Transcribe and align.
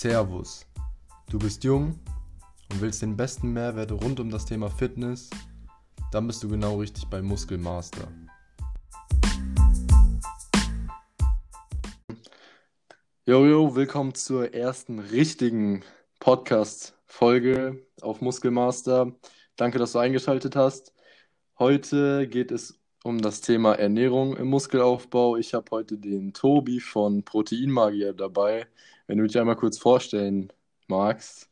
Servus. 0.00 0.64
Du 1.28 1.40
bist 1.40 1.64
jung 1.64 1.98
und 2.70 2.80
willst 2.80 3.02
den 3.02 3.16
besten 3.16 3.52
Mehrwert 3.52 3.90
rund 3.90 4.20
um 4.20 4.30
das 4.30 4.46
Thema 4.46 4.70
Fitness? 4.70 5.28
Dann 6.12 6.28
bist 6.28 6.40
du 6.40 6.48
genau 6.48 6.76
richtig 6.76 7.08
bei 7.08 7.20
Muskelmaster. 7.20 8.06
Jojo, 13.26 13.74
willkommen 13.74 14.14
zur 14.14 14.54
ersten 14.54 15.00
richtigen 15.00 15.82
Podcast-Folge 16.20 17.84
auf 18.00 18.20
Muskelmaster. 18.20 19.10
Danke, 19.56 19.80
dass 19.80 19.94
du 19.94 19.98
eingeschaltet 19.98 20.54
hast. 20.54 20.94
Heute 21.58 22.28
geht 22.28 22.52
es 22.52 22.78
um 23.02 23.20
das 23.20 23.40
Thema 23.40 23.72
Ernährung 23.72 24.36
im 24.36 24.46
Muskelaufbau. 24.46 25.36
Ich 25.36 25.54
habe 25.54 25.66
heute 25.72 25.98
den 25.98 26.34
Tobi 26.34 26.78
von 26.78 27.24
Proteinmagier 27.24 28.12
dabei. 28.12 28.68
Wenn 29.08 29.16
du 29.16 29.26
dich 29.26 29.38
einmal 29.38 29.56
kurz 29.56 29.78
vorstellen 29.78 30.52
magst. 30.86 31.48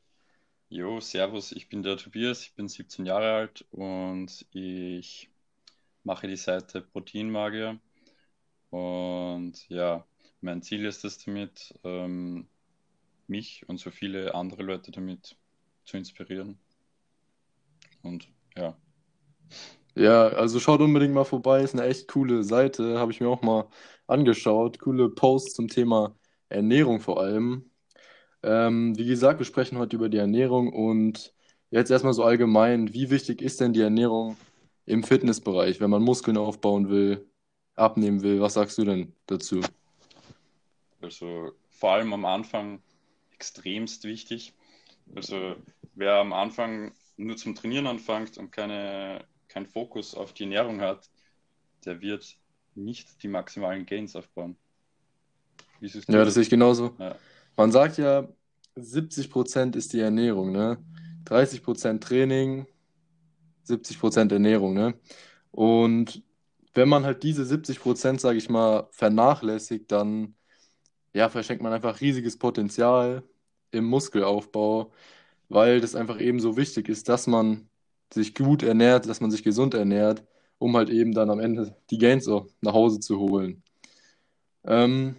Jo, 0.69 1.01
servus, 1.01 1.53
ich 1.53 1.71
bin 1.71 1.83
der 1.83 1.97
Tobias, 1.97 2.43
ich 2.43 2.55
bin 2.55 2.69
17 2.69 3.07
Jahre 3.07 3.33
alt 3.33 3.65
und 3.71 4.45
ich 4.53 5.31
mache 6.05 6.29
die 6.29 6.37
Seite 6.37 6.83
Proteinmagier. 6.83 7.81
Und 8.69 9.67
ja, 9.71 10.05
mein 10.43 10.61
Ziel 10.61 10.85
ist 10.85 11.05
es 11.07 11.25
damit, 11.25 11.75
ähm, 11.83 12.47
mich 13.27 13.67
und 13.69 13.79
so 13.79 13.91
viele 13.91 14.35
andere 14.35 14.63
Leute 14.63 14.91
damit 14.91 15.39
zu 15.85 15.97
inspirieren. 15.97 16.59
Und 18.03 18.29
ja. 18.55 18.77
Ja, 19.95 20.29
also 20.29 20.61
schaut 20.61 20.83
unbedingt 20.83 21.15
mal 21.15 21.25
vorbei, 21.25 21.63
ist 21.63 21.73
eine 21.73 21.87
echt 21.87 22.07
coole 22.09 22.45
Seite, 22.45 22.99
habe 22.99 23.13
ich 23.13 23.21
mir 23.23 23.29
auch 23.29 23.41
mal 23.41 23.67
angeschaut. 24.07 24.79
Coole 24.79 25.09
Posts 25.09 25.55
zum 25.55 25.69
Thema 25.69 26.15
Ernährung 26.49 27.01
vor 27.01 27.21
allem. 27.21 27.71
Ähm, 28.43 28.97
wie 28.97 29.07
gesagt, 29.07 29.41
wir 29.41 29.47
sprechen 29.47 29.79
heute 29.79 29.97
über 29.97 30.09
die 30.09 30.19
Ernährung 30.19 30.73
und 30.73 31.35
jetzt 31.71 31.91
erstmal 31.91 32.13
so 32.13 32.25
allgemein, 32.25 32.93
wie 32.95 33.11
wichtig 33.11 33.43
ist 33.43 33.61
denn 33.61 33.73
die 33.73 33.81
Ernährung 33.81 34.37
im 34.85 35.03
Fitnessbereich, 35.03 35.81
wenn 35.81 35.91
man 35.91 36.03
Muskeln 36.03 36.37
aufbauen 36.37 36.89
will, 36.89 37.29
abnehmen 37.75 38.23
will? 38.23 38.41
Was 38.41 38.55
sagst 38.55 38.79
du 38.79 38.85
denn 38.85 39.13
dazu? 39.27 39.61
Also 41.01 41.53
vor 41.71 41.93
allem 41.93 42.13
am 42.13 42.25
Anfang 42.25 42.81
extremst 43.33 44.05
wichtig. 44.05 44.55
Also 45.15 45.57
wer 45.95 46.15
am 46.15 46.33
Anfang 46.33 46.93
nur 47.17 47.37
zum 47.37 47.55
Trainieren 47.55 47.87
anfängt 47.87 48.39
und 48.39 48.51
keine, 48.51 49.25
keinen 49.49 49.67
Fokus 49.67 50.15
auf 50.15 50.33
die 50.33 50.45
Ernährung 50.45 50.81
hat, 50.81 51.11
der 51.85 52.01
wird 52.01 52.37
nicht 52.75 53.23
die 53.23 53.29
maximalen 53.29 53.87
Gains 53.87 54.17
aufbauen. 54.17 54.57
Ja, 56.09 56.25
das 56.25 56.35
sehe 56.35 56.43
ich 56.43 56.51
genauso. 56.51 56.95
Ja. 56.99 57.17
Man 57.57 57.73
sagt 57.73 57.99
ja, 57.99 58.29
70% 58.77 59.77
ist 59.77 59.93
die 59.93 60.01
Ernährung, 60.01 60.53
ne? 60.53 60.79
30% 61.25 62.03
Training, 62.03 62.67
70% 63.65 64.33
Ernährung, 64.33 64.75
ne? 64.75 64.95
Und 65.51 66.23
wenn 66.75 66.89
man 66.89 67.05
halt 67.05 67.23
diese 67.23 67.45
70%, 67.45 68.21
sage 68.21 68.39
ich 68.39 68.51
mal, 68.51 68.87
vernachlässigt, 68.91 69.91
dann 69.91 70.35
ja, 71.15 71.31
verschenkt 71.31 71.63
man 71.63 71.73
einfach 71.73 72.01
riesiges 72.03 72.39
Potenzial 72.39 73.23
im 73.71 73.87
Muskelaufbau, 73.87 74.93
weil 75.49 75.81
das 75.81 75.95
einfach 75.95 76.21
eben 76.21 76.41
so 76.41 76.57
wichtig 76.57 76.89
ist, 76.91 77.09
dass 77.09 77.27
man 77.27 77.69
sich 78.13 78.35
gut 78.35 78.63
ernährt, 78.63 79.09
dass 79.09 79.21
man 79.21 79.31
sich 79.31 79.43
gesund 79.43 79.75
ernährt, 79.75 80.25
um 80.59 80.77
halt 80.77 80.91
eben 80.91 81.13
dann 81.13 81.31
am 81.31 81.41
Ende 81.41 81.75
die 81.91 81.99
Gains 81.99 82.29
auch 82.29 82.47
nach 82.61 82.75
Hause 82.75 83.01
zu 83.01 83.19
holen. 83.19 83.63
Ähm, 84.65 85.17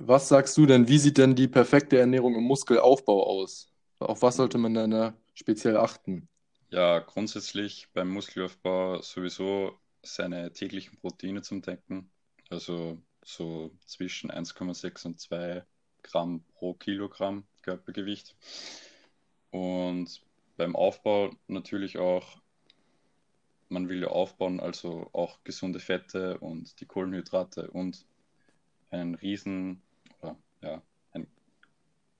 was 0.00 0.28
sagst 0.28 0.56
du 0.56 0.66
denn, 0.66 0.88
wie 0.88 0.98
sieht 0.98 1.18
denn 1.18 1.34
die 1.34 1.48
perfekte 1.48 1.98
Ernährung 1.98 2.34
im 2.34 2.44
Muskelaufbau 2.44 3.26
aus? 3.26 3.72
Auf 3.98 4.22
was 4.22 4.36
sollte 4.36 4.58
man 4.58 4.74
da 4.74 5.14
speziell 5.34 5.76
achten? 5.76 6.28
Ja, 6.70 7.00
grundsätzlich 7.00 7.88
beim 7.92 8.08
Muskelaufbau 8.08 9.02
sowieso 9.02 9.78
seine 10.02 10.52
täglichen 10.52 10.98
Proteine 10.98 11.42
zum 11.42 11.62
Decken. 11.62 12.10
Also 12.48 13.02
so 13.24 13.70
zwischen 13.84 14.30
1,6 14.30 15.06
und 15.06 15.20
2 15.20 15.64
Gramm 16.02 16.44
pro 16.54 16.74
Kilogramm 16.74 17.44
Körpergewicht. 17.62 18.36
Und 19.50 20.22
beim 20.56 20.76
Aufbau 20.76 21.30
natürlich 21.46 21.98
auch, 21.98 22.40
man 23.68 23.88
will 23.88 24.02
ja 24.02 24.08
aufbauen, 24.08 24.60
also 24.60 25.10
auch 25.12 25.42
gesunde 25.44 25.80
Fette 25.80 26.38
und 26.38 26.80
die 26.80 26.86
Kohlenhydrate 26.86 27.70
und 27.70 28.06
einen 28.90 29.14
riesen, 29.14 29.82
ja, 30.62 30.82
einen, 31.12 31.26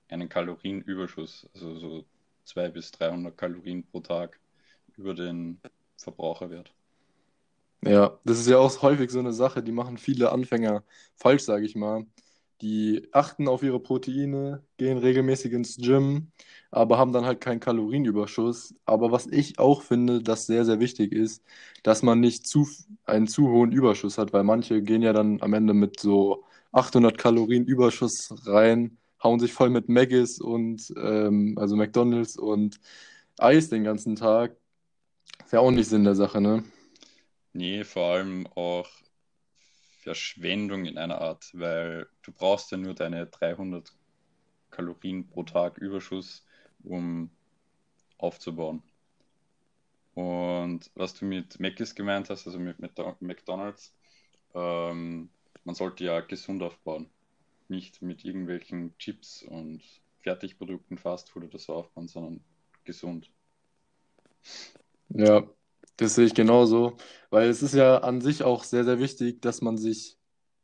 einen 0.08 0.28
Kalorienüberschuss, 0.28 1.48
also 1.54 1.78
so 1.78 2.04
200 2.44 2.74
bis 2.74 2.90
300 2.92 3.36
Kalorien 3.38 3.84
pro 3.84 4.00
Tag 4.00 4.38
über 4.96 5.14
den 5.14 5.60
Verbraucherwert. 5.96 6.72
Ja, 7.82 8.18
das 8.24 8.38
ist 8.38 8.46
ja 8.48 8.58
auch 8.58 8.82
häufig 8.82 9.10
so 9.10 9.18
eine 9.20 9.32
Sache, 9.32 9.62
die 9.62 9.72
machen 9.72 9.96
viele 9.96 10.32
Anfänger 10.32 10.84
falsch, 11.16 11.44
sage 11.44 11.64
ich 11.64 11.74
mal. 11.76 12.06
Die 12.60 13.08
achten 13.12 13.48
auf 13.48 13.62
ihre 13.62 13.80
Proteine, 13.80 14.62
gehen 14.76 14.98
regelmäßig 14.98 15.52
ins 15.54 15.78
Gym, 15.78 16.30
aber 16.70 16.98
haben 16.98 17.12
dann 17.14 17.24
halt 17.24 17.40
keinen 17.40 17.58
Kalorienüberschuss. 17.60 18.74
Aber 18.84 19.12
was 19.12 19.26
ich 19.26 19.58
auch 19.58 19.80
finde, 19.82 20.22
das 20.22 20.46
sehr, 20.46 20.66
sehr 20.66 20.78
wichtig 20.78 21.12
ist, 21.12 21.42
dass 21.82 22.02
man 22.02 22.20
nicht 22.20 22.46
zu, 22.46 22.68
einen 23.06 23.28
zu 23.28 23.48
hohen 23.48 23.72
Überschuss 23.72 24.18
hat, 24.18 24.34
weil 24.34 24.44
manche 24.44 24.82
gehen 24.82 25.00
ja 25.00 25.14
dann 25.14 25.40
am 25.40 25.54
Ende 25.54 25.72
mit 25.72 25.98
so 26.00 26.44
800 26.72 27.18
Kalorien 27.18 27.64
Überschuss 27.64 28.32
rein, 28.46 28.98
hauen 29.22 29.40
sich 29.40 29.52
voll 29.52 29.70
mit 29.70 29.88
Maggis 29.88 30.40
und 30.40 30.92
ähm, 30.96 31.56
also 31.58 31.76
McDonalds 31.76 32.36
und 32.36 32.80
Eis 33.38 33.68
den 33.68 33.84
ganzen 33.84 34.16
Tag. 34.16 34.56
Ist 35.44 35.52
ja 35.52 35.60
auch 35.60 35.70
nicht 35.70 35.88
Sinn 35.88 36.04
der 36.04 36.14
Sache, 36.14 36.40
ne? 36.40 36.64
Nee, 37.52 37.84
vor 37.84 38.12
allem 38.12 38.46
auch 38.54 38.88
Verschwendung 40.02 40.84
in 40.86 40.96
einer 40.98 41.20
Art, 41.20 41.50
weil 41.52 42.06
du 42.22 42.32
brauchst 42.32 42.70
ja 42.70 42.78
nur 42.78 42.94
deine 42.94 43.26
300 43.26 43.92
Kalorien 44.70 45.28
pro 45.28 45.42
Tag 45.42 45.78
Überschuss, 45.78 46.44
um 46.84 47.30
aufzubauen. 48.18 48.82
Und 50.14 50.90
was 50.94 51.14
du 51.14 51.24
mit 51.24 51.58
Mc's 51.60 51.94
gemeint 51.94 52.30
hast, 52.30 52.46
also 52.46 52.58
mit, 52.58 52.78
McDonald's, 53.20 53.94
ähm, 54.54 55.30
man 55.64 55.74
sollte 55.74 56.04
ja 56.04 56.20
gesund 56.20 56.62
aufbauen. 56.62 57.10
Nicht 57.68 58.02
mit 58.02 58.24
irgendwelchen 58.24 58.96
Chips 58.98 59.42
und 59.42 59.82
Fertigprodukten, 60.18 60.98
Fastfood 60.98 61.44
oder 61.44 61.58
so 61.58 61.74
aufbauen, 61.74 62.08
sondern 62.08 62.40
gesund. 62.84 63.30
Ja, 65.08 65.48
das 65.96 66.14
sehe 66.14 66.26
ich 66.26 66.34
genauso, 66.34 66.96
weil 67.30 67.48
es 67.48 67.62
ist 67.62 67.74
ja 67.74 67.98
an 67.98 68.20
sich 68.20 68.42
auch 68.42 68.64
sehr, 68.64 68.84
sehr 68.84 68.98
wichtig, 68.98 69.42
dass 69.42 69.60
man 69.60 69.76
sich 69.76 70.18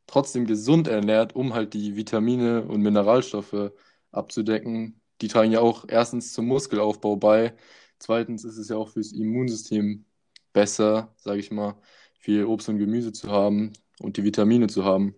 trotzdem 0.07 0.45
gesund 0.45 0.87
ernährt, 0.87 1.35
um 1.35 1.53
halt 1.53 1.73
die 1.73 1.95
Vitamine 1.95 2.63
und 2.63 2.81
Mineralstoffe 2.81 3.71
abzudecken. 4.11 5.01
Die 5.21 5.27
tragen 5.27 5.51
ja 5.51 5.59
auch 5.59 5.85
erstens 5.87 6.33
zum 6.33 6.47
Muskelaufbau 6.47 7.17
bei. 7.17 7.55
Zweitens 7.99 8.43
ist 8.43 8.57
es 8.57 8.69
ja 8.69 8.77
auch 8.77 8.89
fürs 8.89 9.11
Immunsystem 9.11 10.05
besser, 10.53 11.13
sage 11.17 11.39
ich 11.39 11.51
mal, 11.51 11.75
viel 12.19 12.45
Obst 12.45 12.69
und 12.69 12.79
Gemüse 12.79 13.11
zu 13.11 13.29
haben 13.31 13.73
und 14.01 14.17
die 14.17 14.23
Vitamine 14.23 14.67
zu 14.67 14.85
haben. 14.85 15.15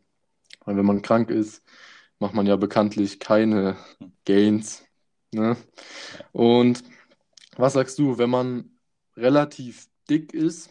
Weil 0.65 0.77
wenn 0.77 0.85
man 0.85 1.01
krank 1.01 1.29
ist, 1.29 1.63
macht 2.19 2.33
man 2.33 2.45
ja 2.45 2.55
bekanntlich 2.55 3.19
keine 3.19 3.77
Gains. 4.25 4.83
Ne? 5.31 5.57
Und 6.31 6.83
was 7.55 7.73
sagst 7.73 7.99
du, 7.99 8.17
wenn 8.17 8.29
man 8.29 8.71
relativ 9.15 9.87
dick 10.09 10.33
ist, 10.33 10.69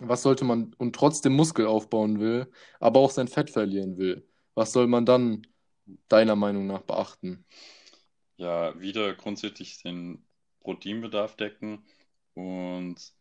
was 0.00 0.22
sollte 0.22 0.44
man 0.44 0.74
und 0.78 0.94
trotzdem 0.94 1.34
Muskel 1.34 1.66
aufbauen 1.66 2.20
will, 2.20 2.50
aber 2.78 3.00
auch 3.00 3.10
sein 3.10 3.28
Fett 3.28 3.50
verlieren 3.50 3.98
will? 3.98 4.26
Was 4.54 4.72
soll 4.72 4.86
man 4.86 5.04
dann 5.04 5.46
deiner 6.08 6.36
Meinung 6.36 6.66
nach 6.66 6.82
beachten? 6.82 7.44
Ja, 8.36 8.78
wieder 8.80 9.14
grundsätzlich 9.14 9.82
den 9.82 10.24
Proteinbedarf 10.60 11.36
decken 11.36 11.84
und 12.34 13.12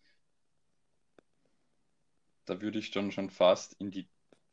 da 2.49 2.61
würde 2.61 2.79
ich 2.79 2.91
dann 2.91 3.11
schon 3.11 3.29
fast 3.29 3.73
in 3.79 3.91
die 3.91 4.07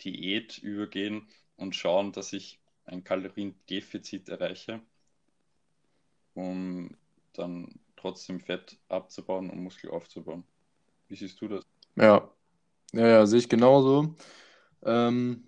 Diät 0.05 0.59
übergehen 0.59 1.27
und 1.57 1.75
schauen, 1.75 2.13
dass 2.13 2.33
ich 2.33 2.61
ein 2.85 3.05
Kaloriendefizit 3.05 4.29
erreiche, 4.29 4.81
um 6.35 6.95
dann 7.33 7.81
trotzdem 7.97 8.41
Fett 8.41 8.79
abzubauen 8.89 9.51
und 9.51 9.63
Muskel 9.63 9.91
aufzubauen. 9.91 10.45
Wie 11.09 11.17
siehst 11.17 11.41
du 11.41 11.49
das? 11.49 11.65
Ja, 11.97 12.31
ja, 12.93 13.09
ja, 13.09 13.27
sehe 13.27 13.39
ich 13.39 13.49
genauso. 13.49 14.15
Ähm, 14.85 15.45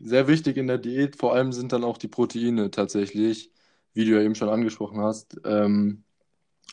sehr 0.00 0.26
wichtig 0.26 0.56
in 0.56 0.66
der 0.66 0.78
Diät, 0.78 1.16
vor 1.16 1.34
allem 1.34 1.52
sind 1.52 1.72
dann 1.72 1.84
auch 1.84 1.98
die 1.98 2.08
Proteine 2.08 2.70
tatsächlich, 2.70 3.52
wie 3.94 4.04
du 4.04 4.12
ja 4.16 4.22
eben 4.22 4.34
schon 4.34 4.48
angesprochen 4.48 5.00
hast, 5.00 5.40
ähm, 5.44 6.02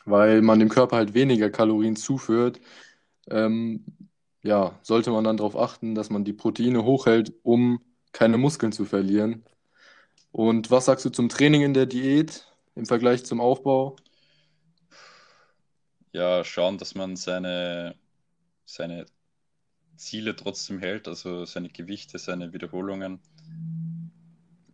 weil 0.05 0.41
man 0.41 0.59
dem 0.59 0.69
Körper 0.69 0.97
halt 0.97 1.13
weniger 1.13 1.51
Kalorien 1.51 1.95
zuführt. 1.95 2.59
Ähm, 3.29 3.85
ja, 4.44 4.80
sollte 4.83 5.12
man 5.12 5.24
dann 5.24 5.38
darauf 5.38 5.56
achten, 5.57 5.95
dass 5.95 6.09
man 6.09 6.24
die 6.25 6.33
Proteine 6.33 6.83
hochhält, 6.86 7.33
um 7.44 7.81
keine 8.12 8.38
Muskeln 8.38 8.71
zu 8.71 8.86
verlieren. 8.86 9.45
Und 10.31 10.71
was 10.71 10.86
sagst 10.86 11.06
du 11.06 11.12
zum 11.12 11.30
Training 11.30 11.63
in 11.63 11.74
der 11.75 11.86
Diät 11.88 12.47
im 12.75 12.86
Vergleich 12.88 13.25
zum 13.25 13.41
Aufbau? 13.41 13.97
Ja, 16.12 16.44
schauen, 16.44 16.77
dass 16.77 16.94
man 16.95 17.15
seine, 17.15 17.95
seine 18.65 19.06
Ziele 19.97 20.36
trotzdem 20.36 20.80
hält, 20.80 21.07
also 21.07 21.45
seine 21.45 21.69
Gewichte, 21.69 22.19
seine 22.19 22.53
Wiederholungen, 22.53 23.21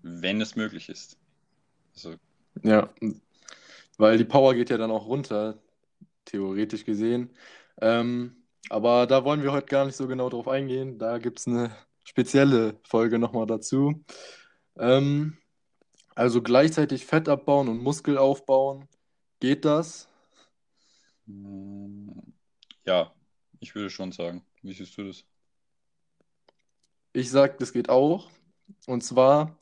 wenn 0.04 0.40
es 0.42 0.56
möglich 0.56 0.88
ist. 0.90 1.18
Also, 1.96 2.16
Ja, 2.64 2.90
weil 3.98 4.18
die 4.18 4.26
Power 4.26 4.54
geht 4.56 4.70
ja 4.70 4.78
dann 4.78 4.92
auch 4.92 5.08
runter, 5.08 5.60
theoretisch 6.26 6.86
gesehen. 6.86 7.32
Ähm, 7.82 8.38
aber 8.70 9.08
da 9.08 9.24
wollen 9.24 9.44
wir 9.44 9.52
heute 9.52 9.68
gar 9.68 9.86
nicht 9.86 9.96
so 9.96 10.08
genau 10.08 10.30
drauf 10.30 10.48
eingehen. 10.48 10.98
Da 10.98 11.18
gibt 11.18 11.40
es 11.40 11.48
eine 11.48 11.76
spezielle 12.04 12.80
Folge 12.84 13.20
nochmal 13.20 13.46
dazu. 13.46 14.04
Ähm, 14.78 15.38
also 16.16 16.42
gleichzeitig 16.42 17.06
Fett 17.06 17.30
abbauen 17.30 17.68
und 17.68 17.82
Muskel 17.84 18.18
aufbauen. 18.18 18.88
Geht 19.40 19.66
das? 19.66 20.08
mm, 21.28 22.10
ja, 22.86 23.14
ich 23.60 23.76
würde 23.76 23.90
schon 23.90 24.12
sagen. 24.12 24.46
Wie 24.62 24.74
siehst 24.74 24.98
du 24.98 25.08
das? 25.08 25.26
Ich 27.14 27.30
sag, 27.32 27.58
das 27.60 27.74
geht 27.74 27.90
auch. 27.90 28.30
Und 28.88 29.04
zwar, 29.04 29.58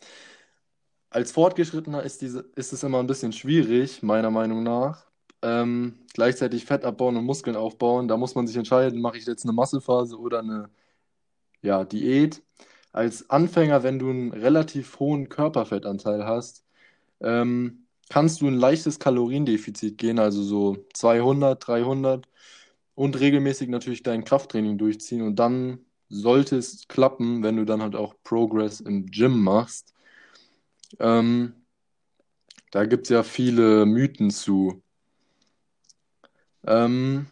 als 1.10 1.32
Fortgeschrittener 1.32 2.04
ist 2.04 2.22
diese, 2.22 2.42
ist 2.56 2.74
es 2.74 2.84
immer 2.84 3.00
ein 3.00 3.08
bisschen 3.08 3.34
schwierig, 3.34 4.04
meiner 4.04 4.32
Meinung 4.32 4.64
nach. 4.64 5.06
Ähm, 5.44 6.00
gleichzeitig 6.14 6.66
Fett 6.66 6.86
abbauen 6.86 7.18
und 7.18 7.26
Muskeln 7.26 7.56
aufbauen. 7.58 8.08
Da 8.08 8.18
muss 8.18 8.36
man 8.36 8.48
sich 8.48 8.58
entscheiden, 8.58 9.02
mache 9.02 9.18
ich 9.18 9.26
jetzt 9.26 9.44
eine 9.46 9.54
Muskelphase 9.54 10.18
oder 10.18 10.40
eine 10.40 10.70
ja, 11.62 11.84
Diät. 11.86 12.44
Als 12.94 13.30
Anfänger, 13.30 13.84
wenn 13.84 14.00
du 14.00 14.10
einen 14.10 14.32
relativ 14.34 15.00
hohen 15.00 15.30
Körperfettanteil 15.30 16.26
hast, 16.26 16.66
ähm, 17.22 17.88
kannst 18.10 18.42
du 18.42 18.48
ein 18.48 18.56
leichtes 18.56 19.00
Kaloriendefizit 19.00 19.98
gehen, 19.98 20.20
also 20.20 20.44
so 20.44 20.86
200, 20.94 21.66
300 21.68 22.28
und 22.96 23.20
regelmäßig 23.20 23.70
natürlich 23.70 24.04
dein 24.04 24.24
Krafttraining 24.26 24.78
durchziehen 24.78 25.24
und 25.24 25.38
dann 25.38 25.80
sollte 26.10 26.58
es 26.58 26.88
klappen, 26.88 27.44
wenn 27.44 27.58
du 27.58 27.66
dann 27.66 27.82
halt 27.82 27.96
auch 27.96 28.16
Progress 28.24 28.82
im 28.82 29.08
Gym 29.08 29.42
machst. 29.42 29.94
Ähm, 31.00 31.54
da 32.72 32.86
gibt 32.86 33.06
es 33.06 33.10
ja 33.10 33.24
viele 33.24 33.86
Mythen 33.86 34.32
zu. 34.32 34.84
Ähm, 36.66 37.28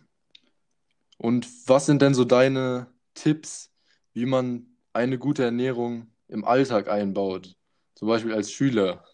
und 1.17 1.47
was 1.67 1.85
sind 1.85 2.01
denn 2.01 2.13
so 2.13 2.25
deine 2.25 2.87
Tipps, 3.13 3.71
wie 4.13 4.25
man 4.25 4.65
eine 4.93 5.17
gute 5.17 5.43
Ernährung 5.43 6.11
im 6.27 6.43
Alltag 6.43 6.89
einbaut? 6.89 7.55
Zum 7.95 8.07
Beispiel 8.07 8.33
als 8.33 8.51
Schüler. 8.51 9.05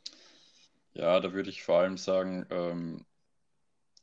Ja, 0.93 1.19
da 1.19 1.33
würde 1.33 1.49
ich 1.49 1.63
vor 1.63 1.79
allem 1.79 1.97
sagen, 1.97 2.45
ähm, 2.49 3.05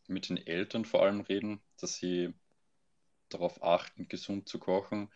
mit 0.06 0.28
den 0.28 0.36
Eltern 0.36 0.84
vor 0.84 1.02
allem 1.02 1.22
reden, 1.22 1.60
dass 1.80 1.96
sie 1.96 2.34
darauf 3.30 3.62
achten, 3.62 4.06
gesund 4.08 4.48
zu 4.48 4.58
kochen. 4.58 5.10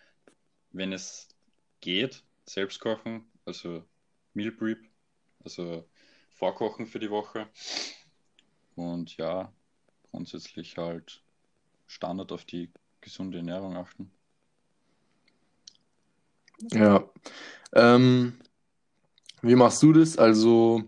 Wenn 0.70 0.92
es 0.92 1.28
geht, 1.80 2.24
selbst 2.46 2.80
kochen, 2.80 3.30
also 3.44 3.84
Meal 4.34 4.52
Prep, 4.52 4.78
also 5.44 5.88
vorkochen 6.34 6.86
für 6.86 6.98
die 6.98 7.10
Woche. 7.10 7.48
Und 8.74 9.16
ja, 9.16 9.52
grundsätzlich 10.10 10.76
halt 10.76 11.22
Standard 11.86 12.32
auf 12.32 12.44
die 12.44 12.70
gesunde 13.00 13.38
Ernährung 13.38 13.76
achten. 13.76 14.10
Ja. 16.72 17.08
Ähm, 17.72 18.38
wie 19.42 19.54
machst 19.54 19.82
du 19.82 19.92
das? 19.92 20.18
Also 20.18 20.82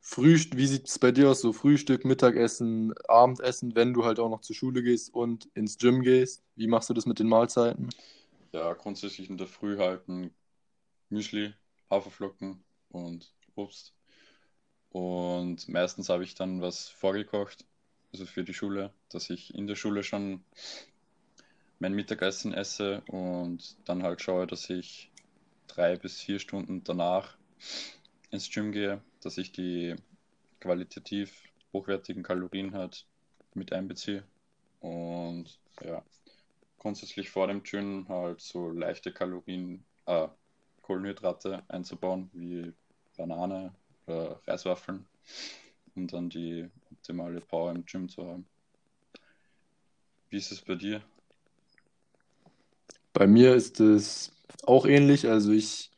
Frühst 0.00 0.56
wie 0.56 0.66
sieht 0.66 0.88
es 0.88 0.98
bei 0.98 1.12
dir 1.12 1.30
aus? 1.30 1.40
So 1.40 1.52
Frühstück, 1.52 2.04
Mittagessen, 2.04 2.94
Abendessen, 3.06 3.76
wenn 3.76 3.92
du 3.92 4.04
halt 4.04 4.18
auch 4.18 4.30
noch 4.30 4.40
zur 4.40 4.56
Schule 4.56 4.82
gehst 4.82 5.14
und 5.14 5.46
ins 5.54 5.78
Gym 5.78 6.02
gehst. 6.02 6.42
Wie 6.56 6.66
machst 6.66 6.90
du 6.90 6.94
das 6.94 7.06
mit 7.06 7.18
den 7.18 7.28
Mahlzeiten? 7.28 7.90
Ja, 8.52 8.72
grundsätzlich 8.72 9.30
in 9.30 9.38
der 9.38 9.46
Früh 9.46 9.78
halten 9.78 10.34
Müsli, 11.10 11.54
Haferflocken 11.90 12.64
und 12.88 13.32
Obst. 13.54 13.94
Und 14.90 15.68
meistens 15.68 16.08
habe 16.08 16.24
ich 16.24 16.34
dann 16.34 16.60
was 16.60 16.88
vorgekocht, 16.88 17.64
also 18.12 18.26
für 18.26 18.44
die 18.44 18.54
Schule, 18.54 18.92
dass 19.10 19.30
ich 19.30 19.54
in 19.54 19.66
der 19.66 19.76
Schule 19.76 20.02
schon 20.02 20.44
mein 21.78 21.94
Mittagessen 21.94 22.52
esse 22.52 23.02
und 23.08 23.76
dann 23.86 24.02
halt 24.02 24.20
schaue, 24.20 24.46
dass 24.46 24.68
ich 24.68 25.10
drei 25.66 25.96
bis 25.96 26.20
vier 26.20 26.38
Stunden 26.38 26.84
danach 26.84 27.36
ins 28.30 28.50
Gym 28.50 28.72
gehe, 28.72 29.02
dass 29.22 29.38
ich 29.38 29.52
die 29.52 29.96
qualitativ 30.60 31.42
hochwertigen 31.72 32.22
Kalorien 32.22 32.74
halt 32.74 33.06
mit 33.54 33.72
einbeziehe. 33.72 34.24
Und 34.80 35.58
ja, 35.82 36.04
grundsätzlich 36.78 37.30
vor 37.30 37.46
dem 37.46 37.62
Gym 37.62 38.06
halt 38.08 38.40
so 38.40 38.70
leichte 38.70 39.12
Kalorien, 39.12 39.84
äh, 40.06 40.28
Kohlenhydrate 40.82 41.62
einzubauen, 41.68 42.30
wie 42.32 42.72
Banane 43.16 43.74
oder 44.06 44.40
Reiswaffeln, 44.46 45.06
um 45.94 46.06
dann 46.06 46.28
die 46.28 46.68
optimale 46.92 47.40
Power 47.40 47.72
im 47.72 47.84
Gym 47.84 48.08
zu 48.08 48.26
haben. 48.26 48.46
Wie 50.30 50.36
ist 50.36 50.52
es 50.52 50.60
bei 50.60 50.74
dir? 50.74 51.02
Bei 53.12 53.26
mir 53.26 53.54
ist 53.54 53.80
es 53.80 54.32
auch 54.64 54.86
ähnlich. 54.86 55.28
Also 55.28 55.52
ich 55.52 55.90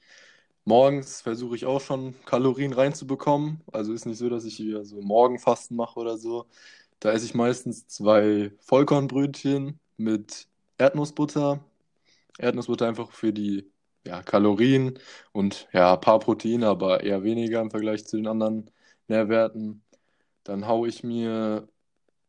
morgens 0.65 1.21
versuche 1.21 1.57
ich 1.57 1.67
auch 1.67 1.81
schon 1.81 2.15
Kalorien 2.25 2.73
reinzubekommen. 2.73 3.61
Also 3.73 3.93
ist 3.93 4.07
nicht 4.07 4.19
so, 4.19 4.29
dass 4.29 4.45
ich 4.45 4.59
wieder 4.59 4.85
so 4.85 5.01
Morgenfasten 5.01 5.77
mache 5.77 6.01
oder 6.01 6.17
so. 6.17 6.47
Da 7.01 7.13
esse 7.13 7.27
ich 7.27 7.35
meistens 7.35 7.87
zwei 7.89 8.53
Vollkornbrötchen 8.61 9.79
mit 9.97 10.47
Erdnussbutter. 10.79 11.65
Erdnussbutter 12.39 12.89
einfach 12.89 13.13
für 13.13 13.33
die 13.33 13.71
ja, 14.07 14.23
Kalorien 14.23 14.99
und 15.33 15.69
ja, 15.73 15.95
ein 15.95 16.01
paar 16.01 16.19
Proteine, 16.19 16.69
aber 16.69 17.03
eher 17.03 17.23
weniger 17.23 17.61
im 17.61 17.71
Vergleich 17.71 18.07
zu 18.07 18.17
den 18.17 18.27
anderen 18.27 18.71
Nährwerten. 19.09 19.83
Dann 20.45 20.67
haue 20.67 20.89
ich 20.89 21.05
mir 21.05 21.69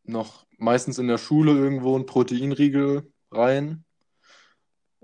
noch 0.03 0.45
meistens 0.57 0.97
in 0.99 1.07
der 1.07 1.17
Schule 1.17 1.53
irgendwo 1.53 1.95
einen 1.95 2.05
Proteinriegel 2.05 3.11
rein. 3.31 3.83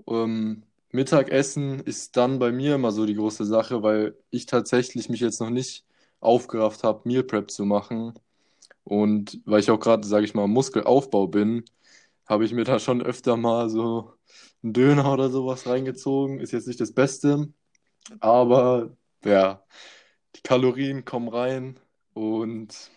Ähm, 0.06 0.64
Mittagessen 0.92 1.80
ist 1.80 2.16
dann 2.16 2.38
bei 2.38 2.52
mir 2.52 2.74
immer 2.74 2.92
so 2.92 3.06
die 3.06 3.14
große 3.14 3.44
Sache, 3.44 3.82
weil 3.82 4.16
ich 4.30 4.46
tatsächlich 4.46 5.08
mich 5.08 5.20
jetzt 5.20 5.40
noch 5.40 5.50
nicht 5.50 5.84
aufgerafft 6.20 6.82
habe, 6.84 7.02
Meal 7.08 7.22
Prep 7.24 7.50
zu 7.50 7.64
machen. 7.64 8.14
Und 8.84 9.40
weil 9.44 9.60
ich 9.60 9.70
auch 9.70 9.80
gerade, 9.80 10.06
sage 10.06 10.24
ich 10.24 10.34
mal, 10.34 10.48
Muskelaufbau 10.48 11.28
bin, 11.28 11.64
habe 12.26 12.44
ich 12.44 12.52
mir 12.52 12.64
da 12.64 12.78
schon 12.78 13.02
öfter 13.02 13.36
mal 13.36 13.70
so 13.70 14.14
einen 14.62 14.72
Döner 14.72 15.12
oder 15.12 15.30
sowas 15.30 15.66
reingezogen. 15.66 16.40
Ist 16.40 16.52
jetzt 16.52 16.68
nicht 16.68 16.80
das 16.80 16.92
Beste, 16.92 17.52
aber 18.20 18.96
ja, 19.24 19.64
die 20.36 20.42
Kalorien 20.42 21.04
kommen 21.04 21.28
rein 21.28 21.80
und 22.14 22.90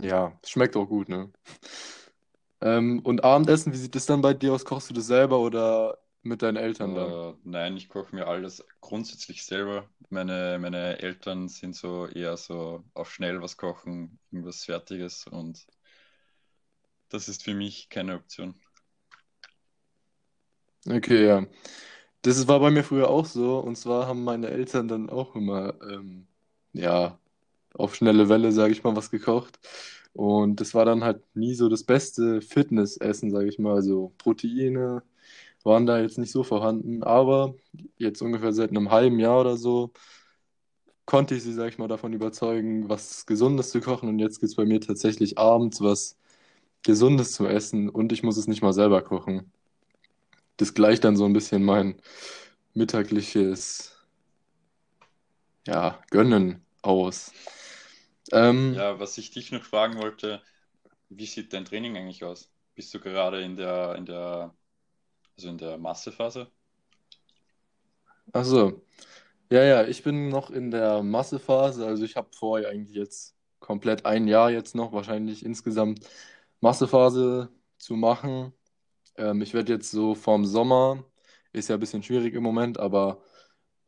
ja, 0.00 0.38
es 0.42 0.50
schmeckt 0.50 0.76
auch 0.76 0.86
gut, 0.86 1.08
ne? 1.08 1.30
Ähm, 2.60 3.00
und 3.00 3.24
Abendessen, 3.24 3.72
wie 3.72 3.78
sieht 3.78 3.96
es 3.96 4.06
dann 4.06 4.20
bei 4.20 4.34
dir 4.34 4.52
aus? 4.52 4.64
Kochst 4.64 4.90
du 4.90 4.94
das 4.94 5.06
selber 5.06 5.38
oder 5.40 5.98
mit 6.22 6.42
deinen 6.42 6.56
Eltern 6.56 6.94
dann? 6.94 7.10
Äh, 7.10 7.34
nein, 7.44 7.76
ich 7.76 7.88
koche 7.88 8.14
mir 8.14 8.26
alles 8.26 8.64
grundsätzlich 8.80 9.44
selber. 9.44 9.88
Meine, 10.10 10.58
meine 10.60 10.98
Eltern 10.98 11.48
sind 11.48 11.74
so 11.74 12.06
eher 12.06 12.36
so 12.36 12.84
auf 12.94 13.12
schnell 13.12 13.40
was 13.40 13.56
kochen, 13.56 14.18
irgendwas 14.30 14.64
Fertiges 14.64 15.26
und 15.26 15.66
das 17.08 17.28
ist 17.28 17.42
für 17.42 17.54
mich 17.54 17.88
keine 17.88 18.16
Option. 18.16 18.54
Okay, 20.86 21.26
ja. 21.26 21.46
Das 22.22 22.46
war 22.48 22.60
bei 22.60 22.70
mir 22.70 22.84
früher 22.84 23.08
auch 23.08 23.26
so. 23.26 23.58
Und 23.58 23.76
zwar 23.76 24.06
haben 24.06 24.24
meine 24.24 24.48
Eltern 24.48 24.88
dann 24.88 25.10
auch 25.10 25.34
immer, 25.34 25.74
ähm, 25.82 26.26
ja, 26.72 27.18
auf 27.74 27.94
schnelle 27.96 28.28
Welle, 28.28 28.52
sage 28.52 28.72
ich 28.72 28.84
mal, 28.84 28.96
was 28.96 29.10
gekocht. 29.10 29.60
Und 30.14 30.60
das 30.60 30.74
war 30.74 30.84
dann 30.84 31.04
halt 31.04 31.22
nie 31.36 31.54
so 31.54 31.68
das 31.68 31.84
beste 31.84 32.42
Fitnessessen, 32.42 33.30
sage 33.30 33.48
ich 33.48 33.58
mal. 33.58 33.74
Also 33.76 34.12
Proteine 34.18 35.02
waren 35.64 35.86
da 35.86 36.00
jetzt 36.00 36.18
nicht 36.18 36.32
so 36.32 36.44
vorhanden. 36.44 37.02
Aber 37.04 37.54
jetzt 37.98 38.22
ungefähr 38.22 38.52
seit 38.52 38.70
einem 38.70 38.90
halben 38.90 39.20
Jahr 39.20 39.40
oder 39.42 39.56
so 39.56 39.92
konnte 41.06 41.34
ich 41.34 41.42
sie, 41.42 41.52
sag 41.52 41.68
ich 41.68 41.78
mal, 41.78 41.88
davon 41.88 42.12
überzeugen, 42.14 42.88
was 42.88 43.26
Gesundes 43.26 43.70
zu 43.70 43.80
kochen. 43.80 44.08
Und 44.08 44.18
jetzt 44.18 44.40
gibt 44.40 44.50
es 44.50 44.56
bei 44.56 44.64
mir 44.64 44.80
tatsächlich 44.80 45.38
abends 45.38 45.80
was 45.82 46.16
Gesundes 46.82 47.32
zu 47.32 47.46
essen 47.46 47.88
und 47.90 48.12
ich 48.12 48.22
muss 48.24 48.36
es 48.38 48.48
nicht 48.48 48.62
mal 48.62 48.72
selber 48.74 49.02
kochen. 49.02 49.52
Das 50.56 50.74
gleicht 50.74 51.04
dann 51.04 51.16
so 51.16 51.24
ein 51.24 51.32
bisschen 51.32 51.64
mein 51.64 51.96
mittagliches, 52.74 53.89
ja, 55.66 56.00
Gönnen 56.10 56.64
aus. 56.82 57.32
Ähm, 58.32 58.82
Ja, 58.82 58.98
was 59.00 59.18
ich 59.18 59.30
dich 59.30 59.52
noch 59.52 59.64
fragen 59.64 59.98
wollte, 59.98 60.42
wie 61.10 61.26
sieht 61.26 61.52
dein 61.52 61.64
Training 61.66 61.96
eigentlich 61.96 62.24
aus? 62.24 62.52
Bist 62.74 62.92
du 62.94 63.00
gerade 63.00 63.42
in 63.42 63.56
der, 63.56 63.96
in 63.96 64.06
der, 64.06 64.56
also 65.36 65.48
in 65.50 65.58
der 65.58 65.78
Massephase? 65.78 66.52
ach 68.32 68.44
so. 68.44 68.82
Ja, 69.50 69.64
ja, 69.64 69.84
ich 69.86 70.02
bin 70.04 70.28
noch 70.30 70.50
in 70.50 70.70
der 70.70 71.02
Massephase. 71.02 71.86
Also 71.86 72.04
ich 72.04 72.16
habe 72.16 72.30
vor, 72.34 72.58
eigentlich 72.58 72.96
jetzt 72.96 73.36
komplett 73.60 74.06
ein 74.06 74.28
Jahr 74.28 74.50
jetzt 74.50 74.74
noch, 74.76 74.92
wahrscheinlich 74.92 75.44
insgesamt 75.44 76.06
Massephase 76.60 77.50
zu 77.78 77.96
machen. 77.96 78.52
Ähm, 79.16 79.42
ich 79.42 79.54
werde 79.54 79.72
jetzt 79.74 79.90
so 79.92 80.14
vorm 80.14 80.46
Sommer, 80.46 81.04
ist 81.52 81.68
ja 81.70 81.76
ein 81.76 81.80
bisschen 81.80 82.02
schwierig 82.04 82.34
im 82.34 82.42
Moment, 82.44 82.78
aber 82.80 83.22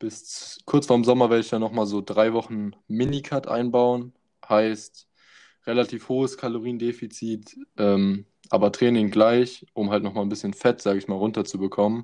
bis 0.03 0.59
kurz 0.65 0.87
vorm 0.87 1.05
Sommer 1.05 1.29
werde 1.29 1.39
ich 1.39 1.49
dann 1.49 1.61
nochmal 1.61 1.85
so 1.85 2.01
drei 2.01 2.33
Wochen 2.33 2.71
Minicut 2.87 3.47
einbauen. 3.47 4.13
Heißt 4.47 5.07
relativ 5.65 6.09
hohes 6.09 6.37
Kaloriendefizit, 6.37 7.57
ähm, 7.77 8.25
aber 8.49 8.73
Training 8.73 9.11
gleich, 9.11 9.65
um 9.73 9.91
halt 9.91 10.03
nochmal 10.03 10.25
ein 10.25 10.29
bisschen 10.29 10.53
Fett, 10.53 10.81
sage 10.81 10.99
ich 10.99 11.07
mal, 11.07 11.15
runterzubekommen. 11.15 12.03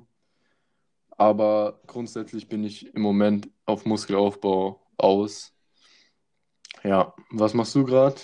Aber 1.10 1.82
grundsätzlich 1.86 2.48
bin 2.48 2.64
ich 2.64 2.86
im 2.94 3.02
Moment 3.02 3.50
auf 3.66 3.84
Muskelaufbau 3.84 4.80
aus. 4.96 5.52
Ja, 6.82 7.14
was 7.30 7.52
machst 7.52 7.74
du 7.74 7.84
gerade? 7.84 8.18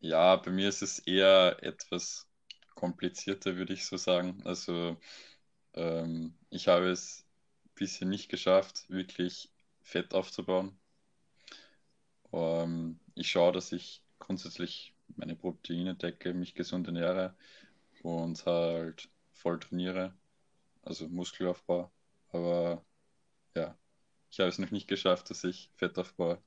Ja, 0.00 0.36
bei 0.36 0.50
mir 0.50 0.68
ist 0.68 0.82
es 0.82 0.98
eher 0.98 1.56
etwas 1.62 2.26
komplizierter, 2.74 3.56
würde 3.56 3.72
ich 3.72 3.86
so 3.86 3.96
sagen. 3.96 4.42
Also 4.44 4.98
ähm, 5.72 6.34
ich 6.50 6.68
habe 6.68 6.90
es 6.90 7.24
bisher 7.80 8.06
nicht 8.06 8.28
geschafft, 8.28 8.84
wirklich 8.90 9.50
Fett 9.82 10.12
aufzubauen. 10.14 10.78
Ähm, 12.32 13.00
ich 13.14 13.30
schaue, 13.30 13.52
dass 13.52 13.72
ich 13.72 14.02
grundsätzlich 14.18 14.94
meine 15.16 15.34
Proteine 15.34 15.94
decke, 15.94 16.34
mich 16.34 16.54
gesund 16.54 16.86
ernähre 16.86 17.34
und 18.02 18.44
halt 18.44 19.08
voll 19.32 19.58
trainiere, 19.58 20.14
also 20.82 21.08
Muskelaufbau. 21.08 21.90
Aber 22.32 22.84
ja, 23.56 23.76
ich 24.30 24.40
habe 24.40 24.50
es 24.50 24.58
noch 24.58 24.70
nicht 24.70 24.86
geschafft, 24.86 25.30
dass 25.30 25.42
ich 25.44 25.70
Fett 25.74 25.98
aufbaue. 25.98 26.38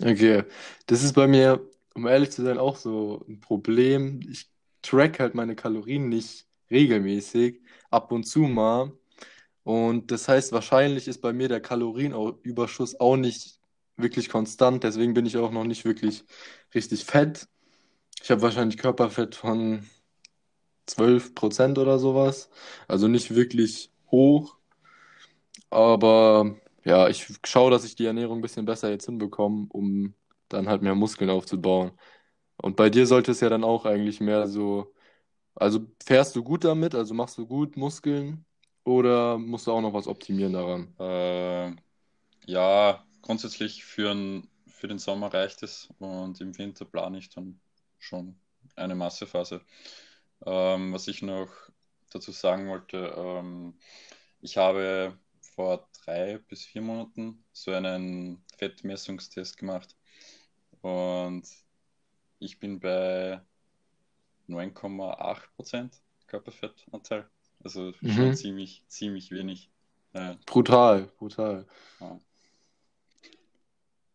Okay, 0.00 0.44
das 0.86 1.04
ist 1.04 1.12
bei 1.14 1.28
mir, 1.28 1.64
um 1.94 2.06
ehrlich 2.08 2.30
zu 2.32 2.42
sein, 2.42 2.58
auch 2.58 2.76
so 2.76 3.24
ein 3.28 3.40
Problem. 3.40 4.20
Ich 4.28 4.50
track 4.82 5.20
halt 5.20 5.34
meine 5.36 5.54
Kalorien 5.54 6.08
nicht 6.08 6.46
regelmäßig, 6.70 7.60
ab 7.90 8.10
und 8.12 8.24
zu 8.24 8.40
mal. 8.40 8.92
Und 9.68 10.12
das 10.12 10.28
heißt, 10.28 10.52
wahrscheinlich 10.52 11.08
ist 11.08 11.20
bei 11.20 11.34
mir 11.34 11.48
der 11.48 11.60
Kalorienüberschuss 11.60 12.98
auch 13.00 13.16
nicht 13.18 13.60
wirklich 13.98 14.30
konstant. 14.30 14.82
Deswegen 14.82 15.12
bin 15.12 15.26
ich 15.26 15.36
auch 15.36 15.50
noch 15.50 15.64
nicht 15.64 15.84
wirklich 15.84 16.24
richtig 16.74 17.04
fett. 17.04 17.48
Ich 18.22 18.30
habe 18.30 18.40
wahrscheinlich 18.40 18.78
Körperfett 18.78 19.34
von 19.34 19.86
12% 20.86 21.76
oder 21.78 21.98
sowas. 21.98 22.48
Also 22.88 23.08
nicht 23.08 23.34
wirklich 23.34 23.92
hoch. 24.10 24.56
Aber 25.68 26.56
ja, 26.84 27.08
ich 27.08 27.26
schaue, 27.44 27.70
dass 27.70 27.84
ich 27.84 27.94
die 27.94 28.06
Ernährung 28.06 28.38
ein 28.38 28.42
bisschen 28.42 28.64
besser 28.64 28.88
jetzt 28.90 29.04
hinbekomme, 29.04 29.66
um 29.68 30.14
dann 30.48 30.66
halt 30.68 30.80
mehr 30.80 30.94
Muskeln 30.94 31.28
aufzubauen. 31.28 31.92
Und 32.56 32.76
bei 32.76 32.88
dir 32.88 33.06
sollte 33.06 33.32
es 33.32 33.40
ja 33.40 33.50
dann 33.50 33.64
auch 33.64 33.84
eigentlich 33.84 34.20
mehr 34.20 34.48
so, 34.48 34.94
also 35.54 35.80
fährst 36.02 36.36
du 36.36 36.42
gut 36.42 36.64
damit, 36.64 36.94
also 36.94 37.14
machst 37.14 37.38
du 37.38 37.46
gut 37.46 37.76
Muskeln 37.76 38.46
oder 38.88 39.36
musst 39.38 39.66
du 39.66 39.72
auch 39.72 39.82
noch 39.82 39.92
was 39.92 40.08
optimieren 40.08 40.54
daran? 40.54 40.94
Äh, 40.98 41.76
ja, 42.50 43.04
grundsätzlich 43.20 43.84
für, 43.84 44.12
ein, 44.12 44.48
für 44.66 44.88
den 44.88 44.98
Sommer 44.98 45.32
reicht 45.32 45.62
es 45.62 45.90
und 45.98 46.40
im 46.40 46.56
Winter 46.56 46.86
plane 46.86 47.18
ich 47.18 47.28
dann 47.28 47.60
schon 47.98 48.40
eine 48.76 48.94
Massephase. 48.94 49.60
Ähm, 50.46 50.94
was 50.94 51.06
ich 51.06 51.20
noch 51.20 51.50
dazu 52.10 52.32
sagen 52.32 52.68
wollte, 52.70 53.12
ähm, 53.14 53.78
ich 54.40 54.56
habe 54.56 55.18
vor 55.42 55.86
drei 56.04 56.38
bis 56.38 56.64
vier 56.64 56.80
Monaten 56.80 57.44
so 57.52 57.72
einen 57.72 58.42
Fettmessungstest 58.56 59.58
gemacht 59.58 59.96
und 60.80 61.46
ich 62.38 62.58
bin 62.58 62.80
bei 62.80 63.42
9,8% 64.48 65.90
Körperfettanteil. 66.26 67.28
Also 67.62 67.92
schon 67.92 68.08
Mhm. 68.08 68.34
ziemlich, 68.34 68.84
ziemlich 68.88 69.30
wenig. 69.30 69.70
Ja, 70.14 70.36
Brutal, 70.46 71.10
brutal. 71.18 71.66
ja. 72.00 72.20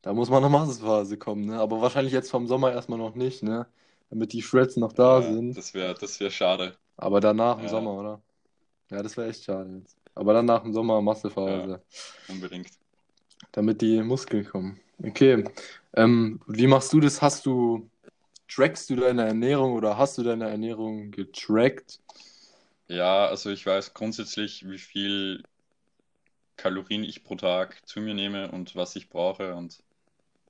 Da 0.01 0.13
muss 0.13 0.29
man 0.29 0.41
noch 0.41 0.49
Massephase 0.49 1.17
kommen, 1.17 1.45
ne? 1.45 1.59
Aber 1.59 1.81
wahrscheinlich 1.81 2.13
jetzt 2.13 2.29
vom 2.29 2.47
Sommer 2.47 2.71
erstmal 2.73 2.99
noch 2.99 3.15
nicht, 3.15 3.41
ne? 3.43 3.67
Damit 4.09 4.33
die 4.33 4.41
Shreds 4.41 4.75
noch 4.77 4.91
da 4.93 5.21
Ja, 5.21 5.33
sind. 5.33 5.57
das 5.57 5.73
wäre, 5.73 5.93
das 5.93 6.19
wäre 6.19 6.31
schade. 6.31 6.77
Aber 6.97 7.19
danach 7.19 7.57
im 7.57 7.63
Ja, 7.63 7.69
Sommer, 7.69 7.93
oder? 7.99 8.21
Ja, 8.91 9.01
das 9.01 9.17
wäre 9.17 9.29
echt 9.29 9.43
schade 9.45 9.77
jetzt. 9.79 9.97
Aber 10.15 10.33
dann 10.33 10.45
nach 10.45 10.61
dem 10.63 10.73
Sommer 10.73 10.95
ja, 10.95 11.01
Massephase, 11.01 11.81
unbedingt. 12.27 12.69
damit 13.51 13.81
die 13.81 14.01
Muskeln 14.03 14.45
kommen. 14.45 14.79
Okay. 15.01 15.43
Ähm, 15.95 16.39
wie 16.47 16.67
machst 16.67 16.91
du 16.93 16.99
das? 16.99 17.21
Hast 17.21 17.45
du, 17.45 17.89
trackst 18.47 18.89
du 18.89 18.95
deine 18.95 19.25
Ernährung 19.25 19.73
oder 19.73 19.97
hast 19.97 20.17
du 20.17 20.23
deine 20.23 20.49
Ernährung 20.49 21.11
getrackt? 21.11 21.99
Ja, 22.87 23.25
also 23.27 23.49
ich 23.49 23.65
weiß 23.65 23.93
grundsätzlich, 23.93 24.67
wie 24.69 24.77
viel 24.77 25.43
Kalorien 26.57 27.03
ich 27.03 27.23
pro 27.23 27.35
Tag 27.35 27.87
zu 27.87 27.99
mir 28.01 28.13
nehme 28.13 28.51
und 28.51 28.75
was 28.75 28.95
ich 28.95 29.09
brauche. 29.09 29.55
Und 29.55 29.83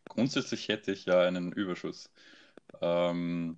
grundsätzlich 0.10 0.68
hätte 0.70 0.92
ich 0.92 1.06
ja 1.06 1.22
einen 1.22 1.52
Überschuss. 1.52 2.10
Ähm, 2.82 3.58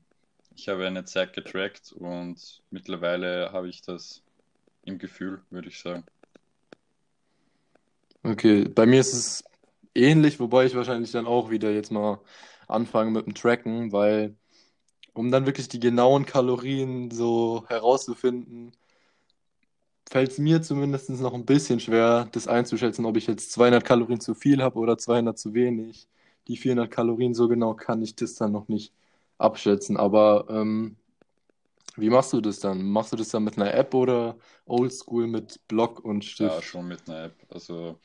ich 0.55 0.70
habe 0.70 0.88
eine 0.88 1.05
Zeit 1.05 1.34
getrackt 1.34 1.91
und 1.94 2.63
mittlerweile 2.72 3.51
habe 3.51 3.70
ich 3.70 3.82
das 3.82 4.24
im 4.86 5.00
Gefühl, 5.00 5.41
würde 5.50 5.70
ich 5.70 5.79
sagen. 5.79 6.05
Okay, 8.24 8.65
bei 8.67 8.86
mir 8.86 9.01
ist 9.01 9.13
es 9.13 9.44
ähnlich, 9.94 10.39
wobei 10.39 10.65
ich 10.65 10.75
wahrscheinlich 10.75 11.12
dann 11.12 11.27
auch 11.27 11.50
wieder 11.50 11.72
jetzt 11.72 11.91
mal 11.91 12.22
anfange 12.67 13.12
mit 13.12 13.25
dem 13.27 13.36
Tracken, 13.36 13.91
weil 13.91 14.36
um 15.15 15.31
dann 15.31 15.45
wirklich 15.48 15.69
die 15.69 15.79
genauen 15.81 16.25
Kalorien 16.27 17.12
so 17.12 17.65
herauszufinden, 17.69 18.74
fällt 20.10 20.31
es 20.31 20.38
mir 20.39 20.62
zumindest 20.62 21.10
noch 21.10 21.34
ein 21.34 21.45
bisschen 21.45 21.79
schwer, 21.79 22.27
das 22.31 22.48
einzuschätzen, 22.48 23.05
ob 23.05 23.17
ich 23.17 23.27
jetzt 23.27 23.51
200 23.51 23.84
Kalorien 23.86 24.19
zu 24.19 24.34
viel 24.36 24.62
habe 24.63 24.79
oder 24.79 24.98
200 24.98 25.38
zu 25.39 25.53
wenig. 25.53 26.07
Die 26.48 26.57
400 26.57 26.91
Kalorien, 26.91 27.34
so 27.34 27.48
genau 27.48 27.74
kann 27.74 28.01
ich 28.03 28.15
das 28.15 28.36
dann 28.36 28.51
noch 28.51 28.67
nicht 28.67 28.93
abschätzen. 29.38 29.98
Aber 29.98 30.45
ähm, 30.50 30.95
wie 31.98 32.10
machst 32.10 32.34
du 32.34 32.41
das 32.41 32.60
dann? 32.60 32.84
Machst 32.89 33.12
du 33.13 33.17
das 33.17 33.29
dann 33.29 33.43
mit 33.43 33.57
einer 33.57 33.74
App 33.74 33.93
oder 33.93 34.38
oldschool 34.65 35.27
mit 35.27 35.60
Block 35.67 36.00
und 36.05 36.24
Ja, 36.39 36.62
Stift? 36.62 36.62
schon 36.62 36.88
mit 36.88 37.07
einer 37.10 37.25
App. 37.25 37.36
Also 37.50 38.00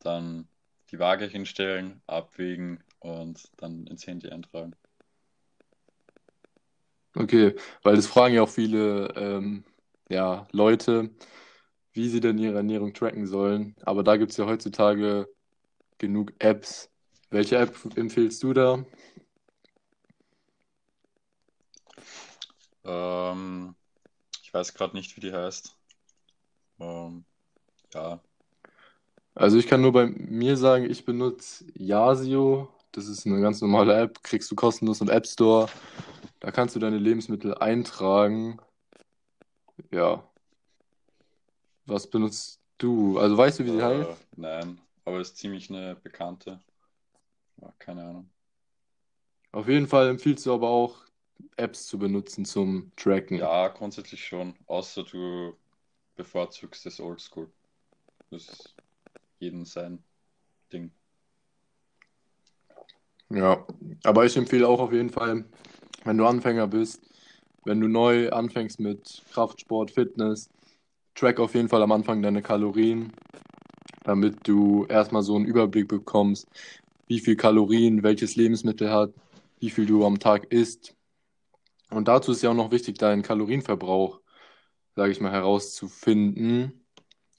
dann 0.00 0.48
die 0.90 0.98
Waage 0.98 1.26
hinstellen, 1.26 2.00
abwägen 2.06 2.82
und 3.00 3.50
dann 3.58 3.86
ins 3.86 4.06
Handy 4.06 4.30
eintragen. 4.30 4.74
Okay, 7.16 7.54
weil 7.82 7.96
das 7.96 8.06
fragen 8.06 8.34
ja 8.34 8.42
auch 8.42 8.48
viele 8.50 9.08
ähm, 9.16 9.64
ja, 10.10 10.46
Leute, 10.52 11.10
wie 11.94 12.08
sie 12.08 12.20
denn 12.20 12.38
ihre 12.38 12.56
Ernährung 12.56 12.94
tracken 12.94 13.26
sollen. 13.26 13.76
Aber 13.84 14.02
da 14.04 14.16
gibt 14.16 14.32
es 14.32 14.38
ja 14.38 14.46
heutzutage 14.46 15.28
genug 15.98 16.32
Apps. 16.40 16.90
Welche 17.30 17.58
App 17.58 17.76
empfiehlst 17.96 18.42
du 18.42 18.52
da? 18.54 18.84
Ähm, 22.84 23.74
ich 24.42 24.54
weiß 24.54 24.74
gerade 24.74 24.96
nicht, 24.96 25.16
wie 25.16 25.20
die 25.22 25.32
heißt. 25.32 25.76
Ähm, 26.80 27.24
ja, 27.94 28.20
Also 29.34 29.58
ich 29.58 29.66
kann 29.66 29.82
nur 29.82 29.92
bei 29.92 30.06
mir 30.06 30.56
sagen, 30.56 30.88
ich 30.90 31.04
benutze 31.04 31.64
Yasio. 31.74 32.68
Das 32.92 33.06
ist 33.08 33.26
eine 33.26 33.40
ganz 33.40 33.60
normale 33.60 33.94
App, 33.94 34.22
kriegst 34.22 34.50
du 34.50 34.54
kostenlos 34.56 35.00
im 35.02 35.10
App 35.10 35.26
Store. 35.26 35.68
Da 36.46 36.52
kannst 36.52 36.76
du 36.76 36.78
deine 36.78 36.98
Lebensmittel 36.98 37.56
eintragen. 37.56 38.60
Ja, 39.90 40.22
was 41.86 42.08
benutzt 42.08 42.60
du? 42.78 43.18
Also 43.18 43.36
weißt 43.36 43.58
du, 43.58 43.64
wie 43.64 43.70
sie 43.70 43.80
äh, 43.80 43.82
heißt? 43.82 44.26
nein, 44.36 44.80
aber 45.04 45.18
ist 45.18 45.36
ziemlich 45.36 45.68
eine 45.70 45.96
bekannte. 45.96 46.60
Ja, 47.60 47.74
keine 47.80 48.04
Ahnung. 48.04 48.30
Auf 49.50 49.66
jeden 49.66 49.88
Fall 49.88 50.08
empfiehlst 50.08 50.46
du 50.46 50.54
aber 50.54 50.68
auch, 50.68 51.04
Apps 51.56 51.88
zu 51.88 51.98
benutzen 51.98 52.44
zum 52.44 52.92
Tracken. 52.94 53.38
Ja, 53.38 53.66
grundsätzlich 53.66 54.24
schon, 54.24 54.54
außer 54.66 55.02
du 55.02 55.52
bevorzugst 56.14 56.86
das 56.86 57.00
Oldschool. 57.00 57.50
Das 58.30 58.42
ist 58.44 58.76
jeden 59.40 59.64
sein 59.64 60.00
Ding. 60.72 60.92
Ja, 63.30 63.66
aber 64.04 64.24
ich 64.24 64.36
empfehle 64.36 64.68
auch 64.68 64.78
auf 64.78 64.92
jeden 64.92 65.10
Fall, 65.10 65.44
wenn 66.06 66.18
du 66.18 66.26
Anfänger 66.26 66.66
bist, 66.66 67.02
wenn 67.64 67.80
du 67.80 67.88
neu 67.88 68.30
anfängst 68.30 68.80
mit 68.80 69.22
Kraftsport, 69.32 69.90
Fitness, 69.90 70.48
track 71.14 71.40
auf 71.40 71.54
jeden 71.54 71.68
Fall 71.68 71.82
am 71.82 71.92
Anfang 71.92 72.22
deine 72.22 72.42
Kalorien, 72.42 73.12
damit 74.04 74.46
du 74.46 74.86
erstmal 74.86 75.22
so 75.22 75.34
einen 75.34 75.46
Überblick 75.46 75.88
bekommst, 75.88 76.46
wie 77.08 77.20
viel 77.20 77.36
Kalorien 77.36 78.02
welches 78.02 78.36
Lebensmittel 78.36 78.90
hat, 78.90 79.12
wie 79.58 79.70
viel 79.70 79.86
du 79.86 80.04
am 80.06 80.18
Tag 80.18 80.52
isst. 80.52 80.94
Und 81.90 82.08
dazu 82.08 82.32
ist 82.32 82.42
ja 82.42 82.50
auch 82.50 82.54
noch 82.54 82.70
wichtig, 82.70 82.98
deinen 82.98 83.22
Kalorienverbrauch, 83.22 84.20
sage 84.94 85.12
ich 85.12 85.20
mal, 85.20 85.32
herauszufinden. 85.32 86.84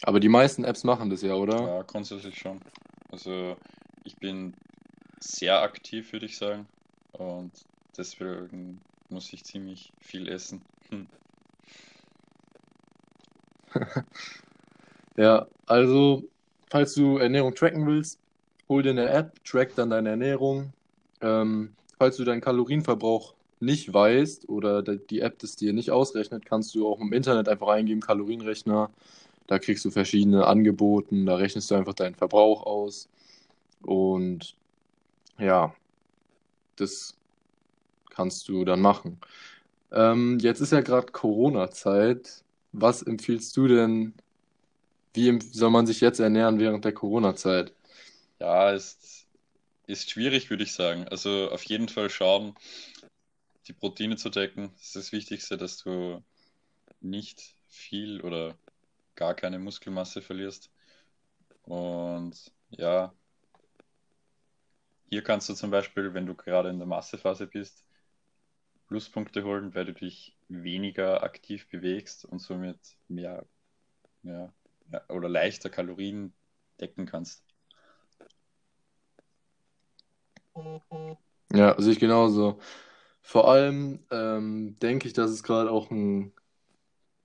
Aber 0.04 0.20
die 0.20 0.30
meisten 0.30 0.64
Apps 0.64 0.84
machen 0.84 1.10
das 1.10 1.22
ja, 1.22 1.36
oder? 1.36 1.62
Ja, 1.62 1.82
grundsätzlich 1.84 2.38
schon. 2.38 2.60
Also 3.12 3.56
ich 4.04 4.16
bin 4.18 4.54
sehr 5.20 5.62
aktiv, 5.62 6.12
würde 6.14 6.28
ich 6.28 6.38
sagen. 6.38 6.68
Und 7.14 7.52
deswegen 7.98 8.80
muss 9.10 9.32
ich 9.34 9.44
ziemlich 9.44 9.92
viel 10.00 10.28
essen. 10.28 10.62
Hm. 10.90 11.08
Ja, 15.18 15.48
also, 15.66 16.24
falls 16.70 16.94
du 16.94 17.18
Ernährung 17.18 17.56
tracken 17.56 17.88
willst, 17.88 18.20
hol 18.70 18.84
dir 18.84 18.92
eine 18.92 19.10
App, 19.10 19.44
track 19.44 19.76
dann 19.76 19.90
deine 19.90 20.10
Ernährung. 20.10 20.74
Ähm, 21.22 21.76
falls 21.98 22.18
du 22.18 22.24
deinen 22.24 22.42
Kalorienverbrauch 22.42 23.34
nicht 23.60 23.92
weißt 23.92 24.48
oder 24.50 24.84
die 24.84 25.22
App 25.22 25.40
das 25.40 25.56
dir 25.56 25.74
nicht 25.74 25.90
ausrechnet, 25.92 26.46
kannst 26.46 26.76
du 26.76 26.88
auch 26.88 27.00
im 27.00 27.14
Internet 27.14 27.50
einfach 27.50 27.70
eingeben, 27.70 28.02
Kalorienrechner. 28.02 28.92
Da 29.48 29.60
kriegst 29.60 29.86
du 29.86 29.92
verschiedene 29.92 30.46
Angebote, 30.46 31.26
da 31.26 31.36
rechnest 31.36 31.72
du 31.72 31.76
einfach 31.76 31.94
deinen 31.94 32.16
Verbrauch 32.16 32.64
aus. 32.66 33.10
Und 33.84 34.56
ja, 35.40 35.74
das 36.78 37.17
kannst 38.18 38.50
du 38.50 38.66
dann 38.66 38.82
machen. 38.82 39.20
Ähm, 39.92 40.40
jetzt 40.40 40.60
ist 40.60 40.72
ja 40.72 40.82
gerade 40.82 41.12
Corona-Zeit. 41.12 42.44
Was 42.72 43.04
empfiehlst 43.04 43.56
du 43.56 43.68
denn? 43.68 44.16
Wie 45.14 45.40
soll 45.40 45.70
man 45.70 45.86
sich 45.86 46.02
jetzt 46.02 46.20
ernähren 46.20 46.60
während 46.60 46.84
der 46.84 46.94
Corona-Zeit? 46.94 47.74
Ja, 48.40 48.72
ist, 48.72 49.28
ist 49.86 50.10
schwierig, 50.10 50.50
würde 50.50 50.64
ich 50.64 50.74
sagen. 50.74 51.08
Also 51.08 51.52
auf 51.52 51.64
jeden 51.64 51.90
Fall 51.90 52.10
schauen, 52.10 52.56
die 53.68 53.74
Proteine 53.74 54.16
zu 54.16 54.30
decken. 54.30 54.72
Das 54.78 54.88
ist 54.88 54.96
das 54.96 55.12
Wichtigste, 55.12 55.56
dass 55.56 55.78
du 55.78 56.24
nicht 57.00 57.56
viel 57.68 58.22
oder 58.22 58.56
gar 59.16 59.36
keine 59.36 59.60
Muskelmasse 59.60 60.24
verlierst. 60.24 60.72
Und 61.66 62.52
ja, 62.72 63.14
hier 65.10 65.24
kannst 65.24 65.50
du 65.50 65.54
zum 65.54 65.70
Beispiel, 65.70 66.16
wenn 66.16 66.26
du 66.26 66.34
gerade 66.34 66.70
in 66.70 66.80
der 66.80 66.88
Massephase 66.88 67.46
bist, 67.46 67.87
Pluspunkte 68.88 69.44
holen, 69.44 69.76
weil 69.76 69.86
du 69.86 69.94
dich 69.94 70.38
weniger 70.48 71.24
aktiv 71.24 71.68
bewegst 71.70 72.26
und 72.26 72.40
somit 72.40 72.80
mehr 73.08 73.46
ja, 74.24 74.54
oder 75.10 75.30
leichter 75.30 75.70
Kalorien 75.70 76.34
decken 76.80 77.06
kannst. 77.06 77.44
Ja, 81.54 81.76
sehe 81.80 81.94
ich 81.94 82.00
genauso. 82.00 82.60
Vor 83.22 83.50
allem 83.50 84.06
ähm, 84.12 84.78
denke 84.80 85.08
ich, 85.08 85.14
dass 85.14 85.32
es 85.32 85.44
gerade 85.44 85.72
auch 85.72 85.92
ein 85.92 86.34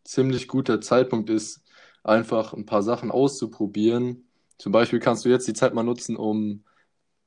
ziemlich 0.05 0.49
guter 0.49 0.81
Zeitpunkt 0.81 1.31
ist, 1.31 1.63
einfach 2.03 2.55
ein 2.55 2.67
paar 2.67 2.83
Sachen 2.83 3.11
auszuprobieren. 3.11 4.29
Zum 4.59 4.73
Beispiel 4.73 4.99
kannst 5.01 5.25
du 5.25 5.29
jetzt 5.29 5.47
die 5.47 5.55
Zeit 5.55 5.75
mal 5.75 5.83
nutzen, 5.83 6.17
um 6.17 6.65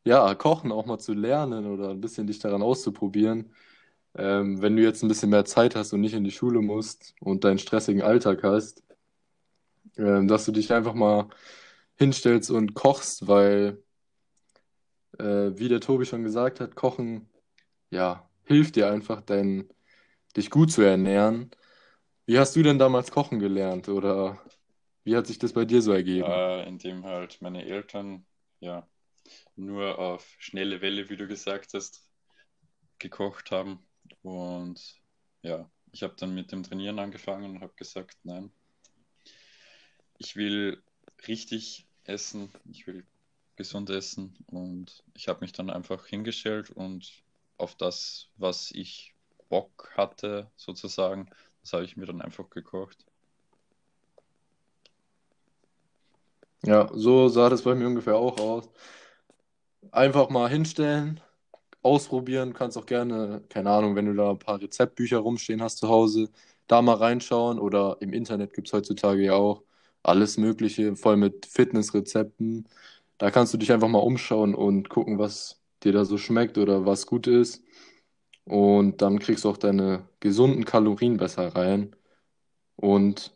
ja, 0.03 0.35
Kochen 0.35 0.71
auch 0.71 0.85
mal 0.85 0.99
zu 0.99 1.13
lernen 1.13 1.65
oder 1.65 1.89
ein 1.89 2.01
bisschen 2.01 2.27
dich 2.27 2.39
daran 2.39 2.61
auszuprobieren. 2.61 3.53
Ähm, 4.17 4.61
wenn 4.61 4.75
du 4.77 4.83
jetzt 4.83 5.03
ein 5.03 5.09
bisschen 5.09 5.29
mehr 5.29 5.45
Zeit 5.45 5.75
hast 5.75 5.93
und 5.93 6.01
nicht 6.01 6.13
in 6.13 6.23
die 6.23 6.31
Schule 6.31 6.61
musst 6.61 7.15
und 7.19 7.43
deinen 7.43 7.59
stressigen 7.59 8.01
Alltag 8.01 8.43
hast, 8.43 8.83
ähm, 9.97 10.27
dass 10.27 10.45
du 10.45 10.51
dich 10.51 10.71
einfach 10.73 10.93
mal 10.93 11.29
hinstellst 11.97 12.51
und 12.51 12.73
kochst, 12.73 13.27
weil, 13.27 13.83
äh, 15.19 15.51
wie 15.55 15.69
der 15.69 15.81
Tobi 15.81 16.05
schon 16.05 16.23
gesagt 16.23 16.59
hat, 16.59 16.75
Kochen, 16.75 17.29
ja, 17.89 18.29
hilft 18.45 18.75
dir 18.75 18.89
einfach, 18.89 19.21
dein, 19.21 19.69
dich 20.35 20.49
gut 20.49 20.71
zu 20.71 20.81
ernähren. 20.81 21.51
Wie 22.25 22.39
hast 22.39 22.55
du 22.55 22.63
denn 22.63 22.79
damals 22.79 23.11
kochen 23.11 23.39
gelernt 23.39 23.87
oder 23.89 24.39
wie 25.03 25.15
hat 25.15 25.27
sich 25.27 25.39
das 25.39 25.53
bei 25.53 25.65
dir 25.65 25.81
so 25.81 25.91
ergeben? 25.91 26.27
Ja, 26.27 26.61
indem 26.63 27.05
halt 27.05 27.41
meine 27.41 27.65
Eltern, 27.65 28.25
ja, 28.59 28.87
nur 29.55 29.99
auf 29.99 30.35
schnelle 30.39 30.81
Welle, 30.81 31.09
wie 31.09 31.17
du 31.17 31.27
gesagt 31.27 31.73
hast, 31.73 32.09
gekocht 32.97 33.51
haben. 33.51 33.85
Und 34.25 34.81
ja, 35.43 35.69
ich 35.91 36.01
habe 36.01 36.15
dann 36.17 36.33
mit 36.33 36.51
dem 36.51 36.63
Trainieren 36.63 36.97
angefangen 36.97 37.57
und 37.57 37.61
habe 37.61 37.73
gesagt, 37.75 38.17
nein, 38.23 38.51
ich 40.17 40.35
will 40.35 40.81
richtig 41.27 41.85
essen, 42.05 42.51
ich 42.71 42.87
will 42.87 43.05
gesund 43.55 43.91
essen 43.91 44.35
und 44.47 45.03
ich 45.13 45.27
habe 45.27 45.41
mich 45.41 45.51
dann 45.51 45.69
einfach 45.69 46.07
hingestellt 46.07 46.71
und 46.71 47.23
auf 47.59 47.75
das, 47.75 48.29
was 48.37 48.71
ich 48.71 49.13
Bock 49.47 49.91
hatte, 49.95 50.49
sozusagen, 50.55 51.29
das 51.61 51.73
habe 51.73 51.85
ich 51.85 51.95
mir 51.95 52.07
dann 52.07 52.21
einfach 52.21 52.49
gekocht. 52.49 53.05
Ja, 56.63 56.89
so 56.95 57.27
sah 57.27 57.49
das 57.49 57.61
bei 57.61 57.75
mir 57.75 57.85
ungefähr 57.85 58.15
auch 58.15 58.39
aus. 58.39 58.67
Einfach 59.91 60.29
mal 60.29 60.49
hinstellen, 60.49 61.21
ausprobieren, 61.85 62.53
kannst 62.53 62.77
auch 62.77 62.85
gerne, 62.87 63.43
keine 63.49 63.71
Ahnung, 63.71 63.95
wenn 63.95 64.07
du 64.07 64.13
da 64.15 64.31
ein 64.31 64.39
paar 64.39 64.61
Rezeptbücher 64.61 65.19
rumstehen 65.19 65.61
hast 65.63 65.77
zu 65.79 65.89
Hause, 65.89 66.29
da 66.67 66.81
mal 66.81 66.95
reinschauen 66.95 67.59
oder 67.59 67.97
im 68.01 68.13
Internet 68.13 68.53
gibt 68.53 68.67
es 68.67 68.73
heutzutage 68.73 69.23
ja 69.23 69.35
auch 69.35 69.63
alles 70.03 70.37
Mögliche, 70.37 70.95
voll 70.97 71.17
mit 71.17 71.45
Fitnessrezepten. 71.47 72.67
Da 73.19 73.31
kannst 73.31 73.53
du 73.53 73.57
dich 73.57 73.71
einfach 73.73 73.87
mal 73.87 73.99
umschauen 73.99 74.55
und 74.55 74.89
gucken, 74.89 75.19
was 75.19 75.61
dir 75.83 75.93
da 75.93 76.05
so 76.05 76.17
schmeckt 76.17 76.57
oder 76.57 76.85
was 76.85 77.05
gut 77.07 77.27
ist. 77.27 77.63
Und 78.45 79.01
dann 79.01 79.19
kriegst 79.19 79.45
du 79.45 79.49
auch 79.49 79.57
deine 79.57 80.07
gesunden 80.19 80.65
Kalorien 80.65 81.17
besser 81.17 81.55
rein 81.55 81.95
und 82.77 83.35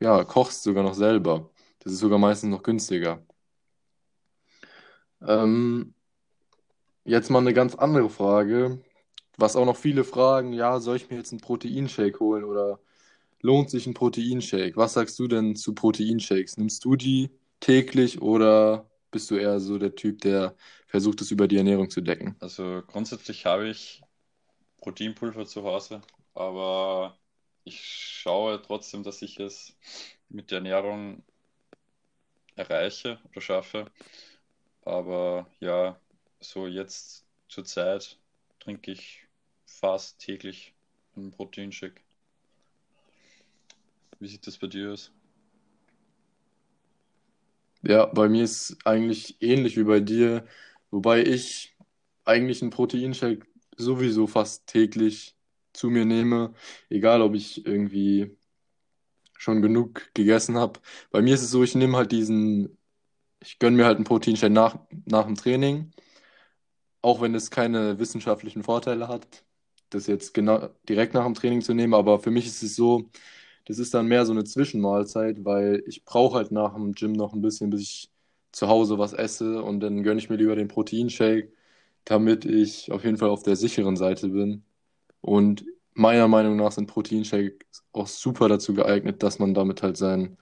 ja, 0.00 0.24
kochst 0.24 0.62
sogar 0.64 0.84
noch 0.84 0.94
selber. 0.94 1.50
Das 1.80 1.92
ist 1.94 2.00
sogar 2.00 2.18
meistens 2.18 2.50
noch 2.50 2.62
günstiger. 2.62 3.24
Ähm, 5.22 5.93
jetzt 7.04 7.30
mal 7.30 7.38
eine 7.40 7.54
ganz 7.54 7.74
andere 7.74 8.10
Frage, 8.10 8.80
was 9.36 9.56
auch 9.56 9.66
noch 9.66 9.76
viele 9.76 10.04
fragen, 10.04 10.52
ja, 10.52 10.80
soll 10.80 10.96
ich 10.96 11.10
mir 11.10 11.16
jetzt 11.16 11.32
einen 11.32 11.40
Proteinshake 11.40 12.20
holen 12.20 12.44
oder 12.44 12.80
lohnt 13.40 13.70
sich 13.70 13.86
ein 13.86 13.94
Proteinshake? 13.94 14.76
Was 14.76 14.94
sagst 14.94 15.18
du 15.18 15.28
denn 15.28 15.56
zu 15.56 15.74
Proteinshakes? 15.74 16.56
Nimmst 16.56 16.84
du 16.84 16.96
die 16.96 17.30
täglich 17.60 18.22
oder 18.22 18.88
bist 19.10 19.30
du 19.30 19.36
eher 19.36 19.60
so 19.60 19.78
der 19.78 19.94
Typ, 19.94 20.20
der 20.22 20.56
versucht, 20.86 21.20
es 21.20 21.30
über 21.30 21.48
die 21.48 21.56
Ernährung 21.56 21.90
zu 21.90 22.00
decken? 22.00 22.36
Also 22.40 22.82
grundsätzlich 22.86 23.46
habe 23.46 23.68
ich 23.68 24.02
Proteinpulver 24.78 25.46
zu 25.46 25.64
Hause, 25.64 26.02
aber 26.34 27.16
ich 27.64 27.82
schaue 27.84 28.60
trotzdem, 28.60 29.02
dass 29.02 29.22
ich 29.22 29.40
es 29.40 29.76
mit 30.28 30.50
der 30.50 30.58
Ernährung 30.58 31.22
erreiche 32.56 33.18
oder 33.30 33.40
schaffe. 33.40 33.90
Aber 34.84 35.46
ja, 35.60 35.98
so 36.48 36.66
jetzt 36.66 37.24
zur 37.48 37.64
Zeit 37.64 38.18
trinke 38.60 38.92
ich 38.92 39.26
fast 39.66 40.18
täglich 40.18 40.74
einen 41.16 41.30
Proteinshake. 41.30 42.00
Wie 44.20 44.28
sieht 44.28 44.46
das 44.46 44.58
bei 44.58 44.66
dir 44.66 44.92
aus? 44.92 45.12
Ja, 47.82 48.06
bei 48.06 48.28
mir 48.28 48.44
ist 48.44 48.78
eigentlich 48.86 49.36
ähnlich 49.42 49.76
wie 49.76 49.84
bei 49.84 50.00
dir, 50.00 50.46
wobei 50.90 51.22
ich 51.22 51.76
eigentlich 52.24 52.62
einen 52.62 52.70
Proteinshake 52.70 53.46
sowieso 53.76 54.26
fast 54.26 54.66
täglich 54.66 55.36
zu 55.74 55.90
mir 55.90 56.06
nehme, 56.06 56.54
egal 56.88 57.20
ob 57.20 57.34
ich 57.34 57.66
irgendwie 57.66 58.36
schon 59.36 59.60
genug 59.60 60.10
gegessen 60.14 60.56
habe. 60.56 60.80
Bei 61.10 61.20
mir 61.20 61.34
ist 61.34 61.42
es 61.42 61.50
so, 61.50 61.62
ich 61.62 61.74
nehme 61.74 61.96
halt 61.98 62.12
diesen, 62.12 62.78
ich 63.40 63.58
gönne 63.58 63.76
mir 63.76 63.84
halt 63.84 63.96
einen 63.96 64.06
Proteinshake 64.06 64.52
nach, 64.52 64.78
nach 65.04 65.26
dem 65.26 65.34
Training, 65.36 65.92
auch 67.04 67.20
wenn 67.20 67.34
es 67.34 67.50
keine 67.50 67.98
wissenschaftlichen 67.98 68.62
Vorteile 68.62 69.08
hat, 69.08 69.44
das 69.90 70.06
jetzt 70.06 70.32
genau 70.32 70.70
direkt 70.88 71.14
nach 71.14 71.24
dem 71.24 71.34
Training 71.34 71.60
zu 71.60 71.74
nehmen, 71.74 71.94
aber 71.94 72.18
für 72.18 72.30
mich 72.30 72.46
ist 72.46 72.62
es 72.62 72.76
so, 72.76 73.10
das 73.66 73.78
ist 73.78 73.92
dann 73.94 74.06
mehr 74.06 74.24
so 74.26 74.32
eine 74.32 74.44
Zwischenmahlzeit, 74.44 75.44
weil 75.44 75.82
ich 75.86 76.04
brauche 76.04 76.36
halt 76.36 76.50
nach 76.50 76.74
dem 76.74 76.92
Gym 76.94 77.12
noch 77.12 77.34
ein 77.34 77.42
bisschen, 77.42 77.70
bis 77.70 77.82
ich 77.82 78.10
zu 78.52 78.68
Hause 78.68 78.98
was 78.98 79.12
esse 79.12 79.62
und 79.62 79.80
dann 79.80 80.02
gönne 80.02 80.18
ich 80.18 80.30
mir 80.30 80.36
lieber 80.36 80.56
den 80.56 80.68
Proteinshake, 80.68 81.52
damit 82.06 82.46
ich 82.46 82.90
auf 82.90 83.04
jeden 83.04 83.18
Fall 83.18 83.28
auf 83.28 83.42
der 83.42 83.56
sicheren 83.56 83.96
Seite 83.96 84.28
bin. 84.28 84.64
Und 85.20 85.64
meiner 85.94 86.28
Meinung 86.28 86.56
nach 86.56 86.72
sind 86.72 86.86
Proteinshakes 86.86 87.84
auch 87.92 88.06
super 88.06 88.48
dazu 88.48 88.74
geeignet, 88.74 89.22
dass 89.22 89.38
man 89.38 89.54
damit 89.54 89.82
halt 89.82 89.98
seinen 89.98 90.38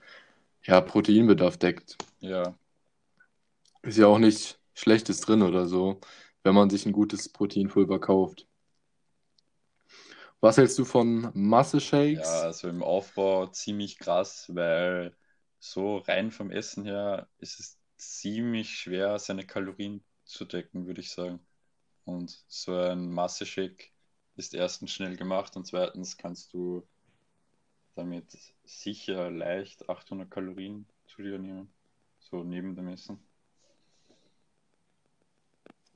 ja, 0.63 0.79
Proteinbedarf 0.81 1.57
deckt. 1.57 1.97
Ja. 2.21 2.55
Ist 3.81 3.97
ja 3.97 4.07
auch 4.07 4.19
nichts 4.19 4.59
Schlechtes 4.73 5.19
drin 5.21 5.41
oder 5.41 5.67
so, 5.67 5.99
wenn 6.43 6.55
man 6.55 6.69
sich 6.69 6.85
ein 6.85 6.91
gutes 6.91 7.29
Proteinpulver 7.29 7.99
kauft. 7.99 8.47
Was 10.41 10.57
hältst 10.57 10.77
du 10.77 10.83
von 10.83 11.31
Masse-Shakes? 11.33 12.19
Ja, 12.19 12.41
also 12.41 12.67
im 12.67 12.83
Aufbau 12.83 13.47
ziemlich 13.47 13.97
krass, 13.97 14.53
weil 14.53 15.15
so 15.59 15.97
rein 15.99 16.31
vom 16.31 16.51
Essen 16.51 16.83
her 16.83 17.29
ist 17.37 17.59
es 17.61 17.79
ziemlich 17.95 18.77
schwer, 18.77 19.17
seine 19.19 19.45
Kalorien 19.45 20.03
zu 20.25 20.43
decken, 20.43 20.85
würde 20.85 20.99
ich 20.99 21.11
sagen. 21.11 21.39
Und 22.03 22.43
so 22.49 22.75
ein 22.75 23.09
Masse-Shake 23.09 23.93
ist 24.35 24.53
erstens 24.53 24.91
schnell 24.91 25.15
gemacht 25.15 25.55
und 25.55 25.65
zweitens 25.65 26.17
kannst 26.17 26.53
du 26.53 26.85
damit 27.95 28.37
sicher 28.65 29.31
leicht 29.31 29.87
800 29.87 30.29
Kalorien 30.29 30.87
zu 31.05 31.21
dir 31.21 31.39
nehmen, 31.39 31.73
so 32.19 32.43
neben 32.43 32.75
dem 32.75 32.89
Essen. 32.89 33.23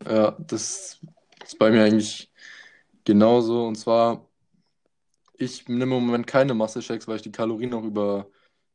Ja, 0.05 0.31
das 0.39 0.99
ist 1.43 1.59
bei 1.59 1.71
mir 1.71 1.83
eigentlich 1.83 2.31
genauso. 3.03 3.65
Und 3.65 3.75
zwar, 3.75 4.27
ich 5.37 5.67
nehme 5.67 5.97
im 5.97 6.05
Moment 6.05 6.27
keine 6.27 6.53
Masse-Shakes, 6.53 7.07
weil 7.07 7.17
ich 7.17 7.21
die 7.21 7.31
Kalorien 7.31 7.71
noch 7.71 7.83
über 7.83 8.27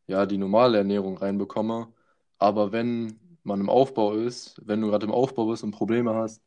ja, 0.06 0.26
die 0.26 0.38
normale 0.38 0.78
Ernährung 0.78 1.16
reinbekomme. 1.18 1.92
Aber 2.38 2.72
wenn 2.72 3.18
man 3.44 3.60
im 3.60 3.70
Aufbau 3.70 4.14
ist, 4.14 4.60
wenn 4.64 4.80
du 4.80 4.88
gerade 4.88 5.06
im 5.06 5.12
Aufbau 5.12 5.46
bist 5.46 5.64
und 5.64 5.72
Probleme 5.72 6.14
hast, 6.14 6.42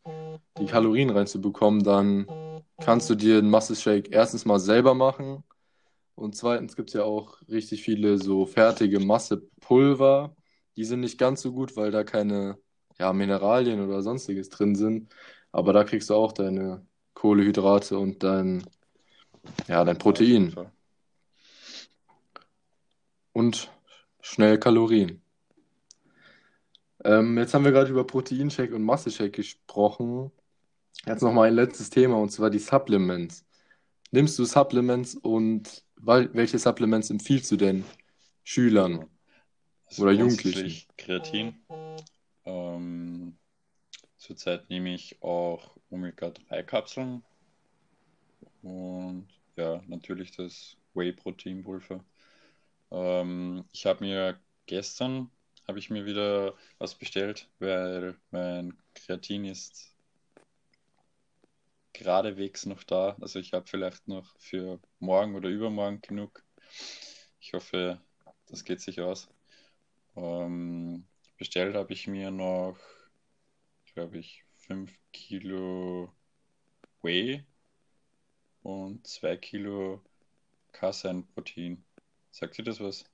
die 0.57 0.65
Kalorien 0.65 1.09
reinzubekommen, 1.09 1.83
dann 1.83 2.27
kannst 2.79 3.09
du 3.09 3.15
dir 3.15 3.37
einen 3.37 3.49
Masse-Shake 3.49 4.11
erstens 4.11 4.45
mal 4.45 4.59
selber 4.59 4.93
machen. 4.93 5.43
Und 6.15 6.35
zweitens 6.35 6.75
gibt 6.75 6.89
es 6.89 6.93
ja 6.93 7.03
auch 7.03 7.41
richtig 7.49 7.83
viele 7.83 8.17
so 8.17 8.45
fertige 8.45 8.99
Massepulver. 8.99 10.35
Die 10.77 10.85
sind 10.85 11.01
nicht 11.01 11.17
ganz 11.17 11.41
so 11.41 11.51
gut, 11.51 11.75
weil 11.75 11.91
da 11.91 12.03
keine 12.03 12.57
ja, 12.99 13.13
Mineralien 13.13 13.81
oder 13.81 14.01
sonstiges 14.01 14.49
drin 14.49 14.75
sind. 14.75 15.13
Aber 15.51 15.73
da 15.73 15.83
kriegst 15.83 16.09
du 16.09 16.15
auch 16.15 16.31
deine 16.31 16.85
Kohlehydrate 17.13 17.97
und 17.97 18.23
dein, 18.23 18.63
ja, 19.67 19.83
dein 19.83 19.97
Protein. 19.97 20.55
Und 23.33 23.71
schnell 24.21 24.59
Kalorien. 24.59 25.21
Ähm, 27.03 27.37
jetzt 27.37 27.53
haben 27.53 27.63
wir 27.63 27.71
gerade 27.71 27.91
über 27.91 28.05
Proteinshake 28.05 28.73
und 28.73 28.83
Masseshake 28.83 29.31
gesprochen. 29.31 30.31
Jetzt 31.05 31.21
noch 31.21 31.33
mal 31.33 31.47
ein 31.47 31.53
letztes 31.53 31.89
Thema 31.89 32.17
und 32.17 32.31
zwar 32.31 32.49
die 32.49 32.59
Supplements. 32.59 33.45
Nimmst 34.11 34.39
du 34.39 34.45
Supplements 34.45 35.15
und 35.15 35.83
welche 35.97 36.57
Supplements 36.57 37.09
empfiehlst 37.09 37.51
du 37.51 37.57
denn 37.57 37.83
Schülern 38.43 39.05
also 39.87 40.03
oder 40.03 40.11
Jugendlichen? 40.13 40.87
Kreatin. 40.97 41.55
Ähm, 42.45 43.37
zurzeit 44.17 44.69
nehme 44.69 44.93
ich 44.93 45.21
auch 45.21 45.77
Omega-3-Kapseln 45.89 47.23
und 48.63 49.27
ja, 49.55 49.81
natürlich 49.87 50.31
das 50.35 50.77
Whey-Protein-Pulver. 50.93 52.03
Ähm, 52.91 53.65
ich 53.71 53.85
habe 53.85 54.03
mir 54.03 54.39
gestern 54.65 55.29
habe 55.67 55.79
ich 55.79 55.89
mir 55.89 56.05
wieder 56.05 56.55
was 56.77 56.95
bestellt, 56.95 57.49
weil 57.59 58.15
mein 58.31 58.77
Kreatin 58.93 59.45
ist 59.45 59.95
geradewegs 61.93 62.65
noch 62.65 62.83
da. 62.83 63.15
Also 63.21 63.39
ich 63.39 63.53
habe 63.53 63.65
vielleicht 63.67 64.07
noch 64.07 64.35
für 64.37 64.79
morgen 64.99 65.35
oder 65.35 65.49
übermorgen 65.49 66.01
genug. 66.01 66.43
Ich 67.39 67.53
hoffe, 67.53 67.99
das 68.47 68.63
geht 68.63 68.81
sich 68.81 69.01
aus. 69.01 69.27
Ähm, 70.15 71.05
bestellt 71.37 71.75
habe 71.75 71.93
ich 71.93 72.07
mir 72.07 72.31
noch, 72.31 72.77
glaube 73.93 74.17
ich, 74.19 74.43
5 74.57 74.93
Kilo 75.11 76.11
Whey 77.01 77.45
und 78.63 79.07
2 79.07 79.37
Kilo 79.37 80.01
Casein-Protein. 80.73 81.85
Sagt 82.31 82.59
ihr 82.59 82.65
das 82.65 82.79
was? 82.81 83.05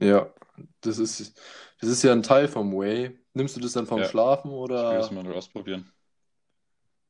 Ja, 0.00 0.32
das 0.80 0.98
ist, 0.98 1.40
das 1.80 1.88
ist 1.90 2.02
ja 2.02 2.12
ein 2.12 2.22
Teil 2.22 2.48
vom 2.48 2.72
Whey. 2.78 3.18
Nimmst 3.32 3.56
du 3.56 3.60
das 3.60 3.72
dann 3.72 3.86
vom 3.86 4.02
Ja, 4.02 4.04
Schlafen 4.04 4.50
ich 4.74 4.88
will 4.90 4.98
oder 4.98 4.98
das 4.98 5.10
mal 5.10 5.26
ausprobieren. 5.32 5.92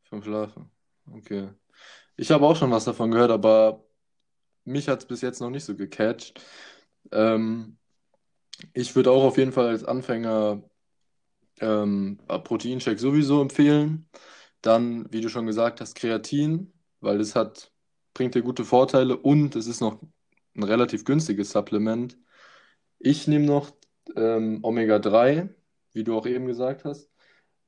vom 0.04 0.22
Schlafen? 0.22 0.70
Okay. 1.10 1.48
Ich 2.16 2.30
habe 2.30 2.46
auch 2.46 2.56
schon 2.56 2.70
was 2.70 2.84
davon 2.86 3.10
gehört, 3.10 3.30
aber 3.30 3.84
mich 4.64 4.88
hat 4.88 5.00
es 5.00 5.06
bis 5.08 5.22
jetzt 5.22 5.40
noch 5.40 5.50
nicht 5.50 5.64
so 5.64 5.76
gecatcht. 5.76 6.42
Ähm, 7.12 7.78
ich 8.72 8.94
würde 8.94 9.10
auch 9.10 9.24
auf 9.24 9.38
jeden 9.38 9.52
Fall 9.52 9.68
als 9.68 9.84
Anfänger 9.84 10.62
ähm, 11.60 12.18
Proteinshake 12.26 12.98
sowieso 12.98 13.40
empfehlen. 13.40 14.08
Dann, 14.62 15.12
wie 15.12 15.20
du 15.20 15.28
schon 15.28 15.46
gesagt 15.46 15.80
hast, 15.80 15.94
Kreatin, 15.94 16.72
weil 17.00 17.20
es 17.20 17.34
hat, 17.34 17.72
bringt 18.14 18.34
dir 18.34 18.42
gute 18.42 18.64
Vorteile 18.64 19.16
und 19.16 19.56
es 19.56 19.66
ist 19.66 19.80
noch 19.80 20.00
ein 20.56 20.62
relativ 20.62 21.04
günstiges 21.04 21.50
Supplement. 21.50 22.18
Ich 22.98 23.28
nehme 23.28 23.44
noch 23.44 23.72
ähm, 24.16 24.60
Omega-3, 24.62 25.48
wie 25.92 26.04
du 26.04 26.16
auch 26.16 26.26
eben 26.26 26.46
gesagt 26.46 26.84
hast. 26.84 27.10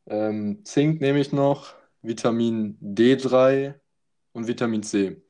Ähm, 0.07 0.65
Zink 0.65 1.01
nehme 1.01 1.21
ich 1.21 1.33
noch, 1.33 1.75
Vitamin 2.03 2.79
D3 2.81 3.75
und 4.33 4.47
Vitamin 4.47 4.83
C. 4.83 5.23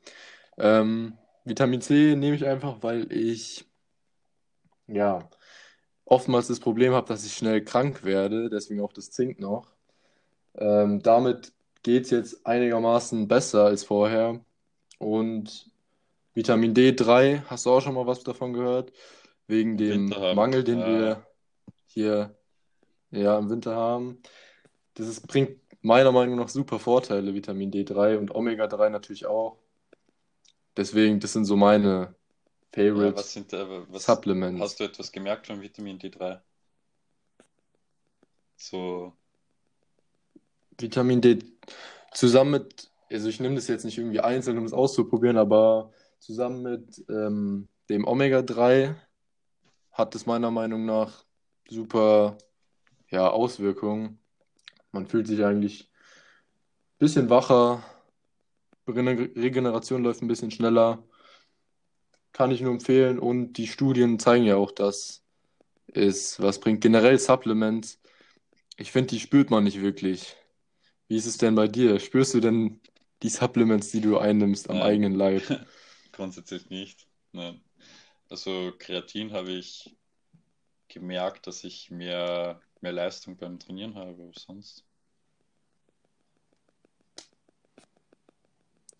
Ähm, 0.58 1.18
Vitamin 1.44 1.80
C 1.80 2.14
nehme 2.16 2.36
ich 2.36 2.44
einfach, 2.46 2.82
weil 2.82 3.10
ich 3.12 3.64
ja 4.86 5.28
oftmals 6.06 6.46
das 6.46 6.60
Problem 6.60 6.94
habe, 6.94 7.06
dass 7.06 7.26
ich 7.26 7.34
schnell 7.34 7.62
krank 7.62 8.04
werde, 8.04 8.48
deswegen 8.48 8.80
auch 8.80 8.92
das 8.92 9.10
Zink 9.10 9.38
noch. 9.38 9.66
Ähm, 10.54 11.02
damit 11.02 11.52
geht 11.82 12.04
es 12.04 12.10
jetzt 12.10 12.46
einigermaßen 12.46 13.28
besser 13.28 13.66
als 13.66 13.84
vorher. 13.84 14.40
Und 14.98 15.70
Vitamin 16.32 16.74
D3, 16.74 17.42
hast 17.46 17.66
du 17.66 17.70
auch 17.70 17.80
schon 17.82 17.94
mal 17.94 18.06
was 18.06 18.22
davon 18.24 18.54
gehört? 18.54 18.92
Wegen 19.46 19.76
dem. 19.76 20.08
Mangel, 20.34 20.64
den 20.64 20.80
Ja, 20.80 20.86
wir 20.86 21.26
hier 21.86 22.36
ja, 23.10 23.38
im 23.38 23.50
Winter 23.50 23.74
haben. 23.76 24.22
Das 24.94 25.06
ist, 25.08 25.26
bringt 25.26 25.60
meiner 25.82 26.12
Meinung 26.12 26.36
nach 26.36 26.48
super 26.48 26.78
Vorteile, 26.78 27.34
Vitamin 27.34 27.70
D3 27.70 28.18
und 28.18 28.34
Omega-3 28.34 28.90
natürlich 28.90 29.26
auch. 29.26 29.58
Deswegen, 30.76 31.20
das 31.20 31.32
sind 31.32 31.44
so 31.44 31.56
meine 31.56 32.14
ja, 32.76 32.84
Favorite 32.92 33.16
was 33.16 33.32
sind 33.32 33.52
da, 33.52 33.68
was 33.90 34.04
Supplements. 34.04 34.60
hast 34.60 34.80
du 34.80 34.84
etwas 34.84 35.12
gemerkt 35.12 35.46
von 35.46 35.60
Vitamin 35.60 35.98
D3? 35.98 36.40
So, 38.56 39.12
Vitamin 40.78 41.20
D 41.20 41.38
zusammen 42.12 42.52
mit, 42.52 42.90
also 43.10 43.28
ich 43.28 43.40
nehme 43.40 43.54
das 43.56 43.68
jetzt 43.68 43.84
nicht 43.84 43.98
irgendwie 43.98 44.20
einzeln, 44.20 44.58
um 44.58 44.64
es 44.64 44.72
auszuprobieren, 44.72 45.36
aber 45.36 45.92
zusammen 46.18 46.62
mit 46.62 47.04
ähm, 47.08 47.68
dem 47.88 48.06
Omega-3 48.06 48.94
hat 49.92 50.14
es 50.14 50.26
meiner 50.26 50.50
Meinung 50.50 50.84
nach 50.86 51.24
super 51.68 52.36
ja, 53.10 53.28
Auswirkungen. 53.30 54.18
Man 54.92 55.06
fühlt 55.06 55.26
sich 55.26 55.44
eigentlich 55.44 55.90
ein 56.94 56.98
bisschen 56.98 57.30
wacher, 57.30 57.82
Regener- 58.86 59.34
Regeneration 59.36 60.02
läuft 60.02 60.22
ein 60.22 60.28
bisschen 60.28 60.50
schneller. 60.50 61.02
Kann 62.36 62.50
ich 62.50 62.60
nur 62.60 62.72
empfehlen. 62.72 63.18
Und 63.18 63.54
die 63.54 63.66
Studien 63.66 64.18
zeigen 64.18 64.44
ja 64.44 64.56
auch, 64.56 64.70
dass 64.70 65.22
es 65.94 66.38
was 66.38 66.60
bringt. 66.60 66.82
Generell 66.82 67.18
Supplements, 67.18 67.98
ich 68.76 68.92
finde, 68.92 69.08
die 69.08 69.20
spürt 69.20 69.48
man 69.48 69.64
nicht 69.64 69.80
wirklich. 69.80 70.36
Wie 71.08 71.16
ist 71.16 71.24
es 71.24 71.38
denn 71.38 71.54
bei 71.54 71.66
dir? 71.66 71.98
Spürst 71.98 72.34
du 72.34 72.40
denn 72.40 72.82
die 73.22 73.30
Supplements, 73.30 73.90
die 73.90 74.02
du 74.02 74.18
einnimmst, 74.18 74.68
am 74.68 74.76
nein, 74.76 74.86
eigenen 74.86 75.14
Leib? 75.14 75.44
grundsätzlich 76.12 76.68
nicht. 76.68 77.06
Nein. 77.32 77.58
Also 78.28 78.70
Kreatin 78.78 79.32
habe 79.32 79.52
ich 79.52 79.96
gemerkt, 80.88 81.46
dass 81.46 81.64
ich 81.64 81.90
mehr, 81.90 82.60
mehr 82.82 82.92
Leistung 82.92 83.38
beim 83.38 83.58
Trainieren 83.58 83.94
habe 83.94 84.24
als 84.24 84.42
sonst. 84.42 84.84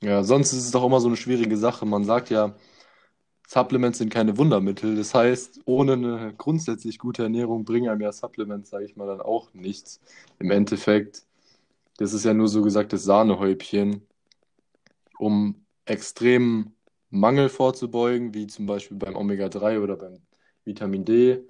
Ja, 0.01 0.25
sonst 0.25 0.55
ist 0.55 0.65
es 0.65 0.71
doch 0.71 0.87
immer 0.87 1.01
so 1.01 1.09
eine 1.09 1.19
schwierige 1.19 1.59
Sache. 1.59 1.85
Man 1.85 2.05
sagt 2.05 2.31
ja, 2.31 2.57
Supplements 3.47 3.99
sind 3.99 4.11
keine 4.13 4.37
Wundermittel. 4.39 4.97
Das 4.97 5.15
heißt, 5.15 5.61
ohne 5.67 5.93
eine 5.95 6.35
grundsätzlich 6.37 6.99
gute 6.99 7.23
Ernährung 7.23 7.65
bringen 7.65 7.89
einem 7.89 8.01
ja 8.01 8.13
Supplements, 8.13 8.71
sage 8.71 8.85
ich 8.85 8.97
mal, 8.97 9.07
dann 9.07 9.21
auch 9.21 9.53
nichts. 9.55 10.01
Im 10.39 10.51
Endeffekt, 10.51 11.25
das 11.99 12.13
ist 12.15 12.25
ja 12.25 12.35
nur 12.35 12.49
so 12.49 12.63
gesagt 12.63 12.93
das 12.93 13.05
Sahnehäubchen, 13.05 14.03
um 15.19 15.65
extremen 15.85 16.75
Mangel 17.11 17.49
vorzubeugen, 17.49 18.35
wie 18.35 18.47
zum 18.47 18.67
Beispiel 18.67 18.97
beim 18.97 19.17
Omega-3 19.17 19.81
oder 19.81 19.97
beim 19.97 20.19
Vitamin 20.65 21.05
D 21.05 21.41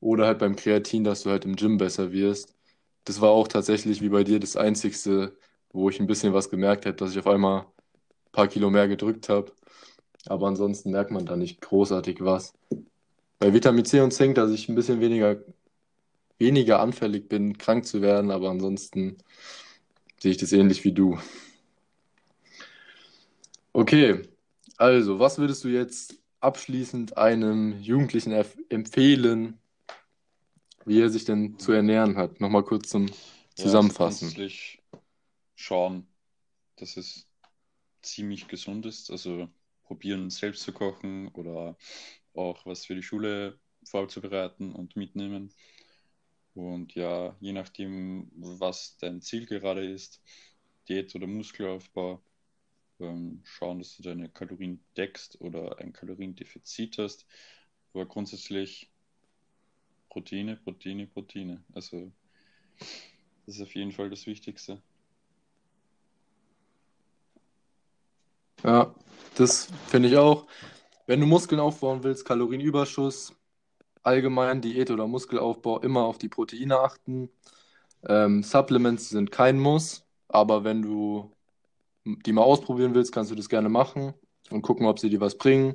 oder 0.00 0.26
halt 0.26 0.38
beim 0.38 0.56
Kreatin, 0.56 1.04
dass 1.04 1.24
du 1.24 1.30
halt 1.30 1.44
im 1.44 1.56
Gym 1.56 1.78
besser 1.78 2.12
wirst. 2.12 2.54
Das 3.04 3.20
war 3.20 3.30
auch 3.30 3.48
tatsächlich 3.48 4.02
wie 4.02 4.08
bei 4.10 4.24
dir 4.24 4.40
das 4.40 4.56
Einzigste, 4.56 5.36
wo 5.72 5.90
ich 5.90 6.00
ein 6.00 6.06
bisschen 6.06 6.32
was 6.34 6.50
gemerkt 6.50 6.86
habe, 6.86 6.96
dass 6.96 7.12
ich 7.12 7.18
auf 7.18 7.26
einmal 7.28 7.62
ein 7.62 8.32
paar 8.32 8.48
Kilo 8.48 8.70
mehr 8.70 8.88
gedrückt 8.88 9.28
habe. 9.28 9.52
Aber 10.28 10.46
ansonsten 10.48 10.90
merkt 10.90 11.10
man 11.10 11.26
da 11.26 11.36
nicht 11.36 11.60
großartig 11.60 12.18
was. 12.20 12.54
Bei 13.38 13.52
Vitamin 13.52 13.84
C 13.84 14.00
und 14.00 14.12
Zink, 14.12 14.34
dass 14.34 14.50
ich 14.50 14.68
ein 14.68 14.74
bisschen 14.74 15.00
weniger, 15.00 15.36
weniger 16.38 16.80
anfällig 16.80 17.28
bin, 17.28 17.58
krank 17.58 17.86
zu 17.86 18.02
werden, 18.02 18.30
aber 18.30 18.50
ansonsten 18.50 19.18
sehe 20.20 20.32
ich 20.32 20.38
das 20.38 20.52
ähnlich 20.52 20.84
wie 20.84 20.92
du. 20.92 21.18
Okay, 23.72 24.22
also, 24.78 25.18
was 25.18 25.38
würdest 25.38 25.64
du 25.64 25.68
jetzt 25.68 26.14
abschließend 26.40 27.18
einem 27.18 27.80
Jugendlichen 27.80 28.32
empfehlen, 28.68 29.58
wie 30.86 31.00
er 31.00 31.10
sich 31.10 31.24
denn 31.24 31.58
zu 31.58 31.72
ernähren 31.72 32.16
hat? 32.16 32.40
Nochmal 32.40 32.62
kurz 32.62 32.88
zum 32.88 33.06
Ja, 33.06 33.12
also 33.12 33.54
Zusammenfassen. 33.54 34.28
grundsätzlich 34.28 34.82
schauen, 35.56 36.06
dass 36.76 36.96
es 36.96 37.26
ziemlich 38.02 38.48
gesund 38.48 38.86
ist. 38.86 39.10
Also 39.10 39.48
probieren, 39.86 40.30
selbst 40.30 40.62
zu 40.62 40.72
kochen 40.72 41.28
oder 41.28 41.76
auch 42.34 42.66
was 42.66 42.84
für 42.86 42.94
die 42.94 43.02
Schule 43.02 43.58
vorzubereiten 43.84 44.72
und 44.72 44.96
mitnehmen. 44.96 45.52
Und 46.54 46.94
ja, 46.94 47.36
je 47.40 47.52
nachdem, 47.52 48.30
was 48.36 48.96
dein 48.98 49.20
Ziel 49.20 49.46
gerade 49.46 49.86
ist, 49.86 50.22
Diät 50.88 51.14
oder 51.14 51.26
Muskelaufbau, 51.26 52.22
ähm, 52.98 53.42
schauen, 53.44 53.78
dass 53.78 53.96
du 53.96 54.02
deine 54.02 54.28
Kalorien 54.28 54.80
deckst 54.96 55.40
oder 55.40 55.78
ein 55.78 55.92
Kaloriendefizit 55.92 56.98
hast. 56.98 57.26
Aber 57.92 58.06
grundsätzlich 58.06 58.90
Proteine, 60.08 60.56
Proteine, 60.56 61.06
Proteine. 61.06 61.62
Also 61.74 62.10
das 63.44 63.56
ist 63.56 63.62
auf 63.62 63.74
jeden 63.74 63.92
Fall 63.92 64.08
das 64.08 64.26
Wichtigste. 64.26 64.80
Ja, 68.66 68.92
das 69.36 69.68
finde 69.86 70.08
ich 70.08 70.16
auch. 70.16 70.46
Wenn 71.06 71.20
du 71.20 71.26
Muskeln 71.26 71.60
aufbauen 71.60 72.02
willst, 72.02 72.24
Kalorienüberschuss, 72.24 73.32
allgemein 74.02 74.60
Diät 74.60 74.90
oder 74.90 75.06
Muskelaufbau, 75.06 75.80
immer 75.80 76.04
auf 76.04 76.18
die 76.18 76.28
Proteine 76.28 76.80
achten. 76.80 77.30
Ähm, 78.08 78.42
Supplements 78.42 79.10
sind 79.10 79.32
kein 79.32 79.60
Muss, 79.60 80.04
aber 80.28 80.64
wenn 80.64 80.82
du 80.82 81.32
die 82.04 82.32
mal 82.32 82.42
ausprobieren 82.42 82.94
willst, 82.94 83.12
kannst 83.12 83.30
du 83.30 83.36
das 83.36 83.48
gerne 83.48 83.68
machen 83.68 84.14
und 84.50 84.62
gucken, 84.62 84.86
ob 84.86 84.98
sie 85.00 85.10
dir 85.10 85.20
was 85.20 85.38
bringen. 85.38 85.74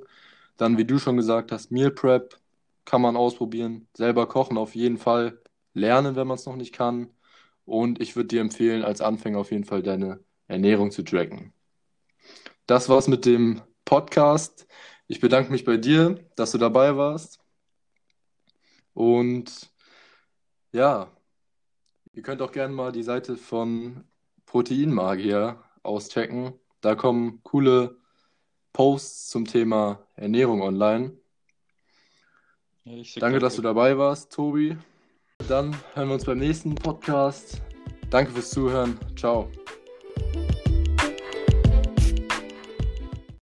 Dann, 0.58 0.77
wie 0.77 0.86
du 0.86 0.99
schon 0.99 1.17
gesagt 1.17 1.51
hast, 1.54 1.71
Meal 1.71 1.91
Prep 1.91 2.39
kann 2.86 3.01
man 3.01 3.17
ausprobieren. 3.17 3.88
Selber 3.95 4.27
kochen 4.27 4.58
auf 4.58 4.75
jeden 4.75 4.97
Fall. 4.97 5.41
Lernen, 5.73 6.15
wenn 6.17 6.27
man 6.27 6.38
es 6.38 6.45
noch 6.45 6.58
nicht 6.58 6.73
kann. 6.73 7.10
Und 7.65 8.01
ich 8.01 8.15
würde 8.17 8.27
dir 8.30 8.41
empfehlen, 8.41 8.84
als 8.84 9.01
Anfänger 9.01 9.39
auf 9.39 9.51
jeden 9.51 9.65
Fall 9.65 9.84
deine 9.84 10.21
Ernährung 10.47 10.91
zu 10.91 11.04
tracken. 11.04 11.54
Das 12.65 12.89
war's 12.89 13.08
mit 13.08 13.26
dem 13.26 13.62
Podcast. 13.86 14.67
Ich 15.08 15.19
bedanke 15.19 15.52
mich 15.52 15.65
bei 15.65 15.78
dir, 15.78 16.24
dass 16.36 16.52
du 16.52 16.58
dabei 16.58 16.95
warst. 16.95 17.39
Und 18.93 19.71
ja, 20.71 21.12
ihr 22.13 22.21
könnt 22.21 22.41
auch 22.41 22.52
gerne 22.52 22.74
mal 22.74 22.91
die 22.91 23.04
Seite 23.04 23.36
von 23.36 24.06
Proteinmagier 24.45 25.62
auschecken. 25.84 26.54
Da 26.82 26.95
kommen 26.95 27.41
coole 27.43 27.97
Posts 28.74 29.30
zum 29.30 29.45
Thema 29.45 30.08
Ernährung 30.15 30.62
online. 30.62 31.17
Ja, 32.84 33.04
Danke, 33.19 33.39
dass 33.39 33.56
du 33.56 33.62
dabei 33.62 33.97
warst, 33.97 34.32
Tobi. 34.32 34.78
Dann 35.47 35.76
hören 35.93 36.08
wir 36.08 36.15
uns 36.15 36.26
beim 36.26 36.39
nächsten 36.39 36.76
Podcast. 36.76 37.62
Danke 38.10 38.32
fürs 38.32 38.50
Zuhören. 38.50 38.97
Ciao. 39.15 39.50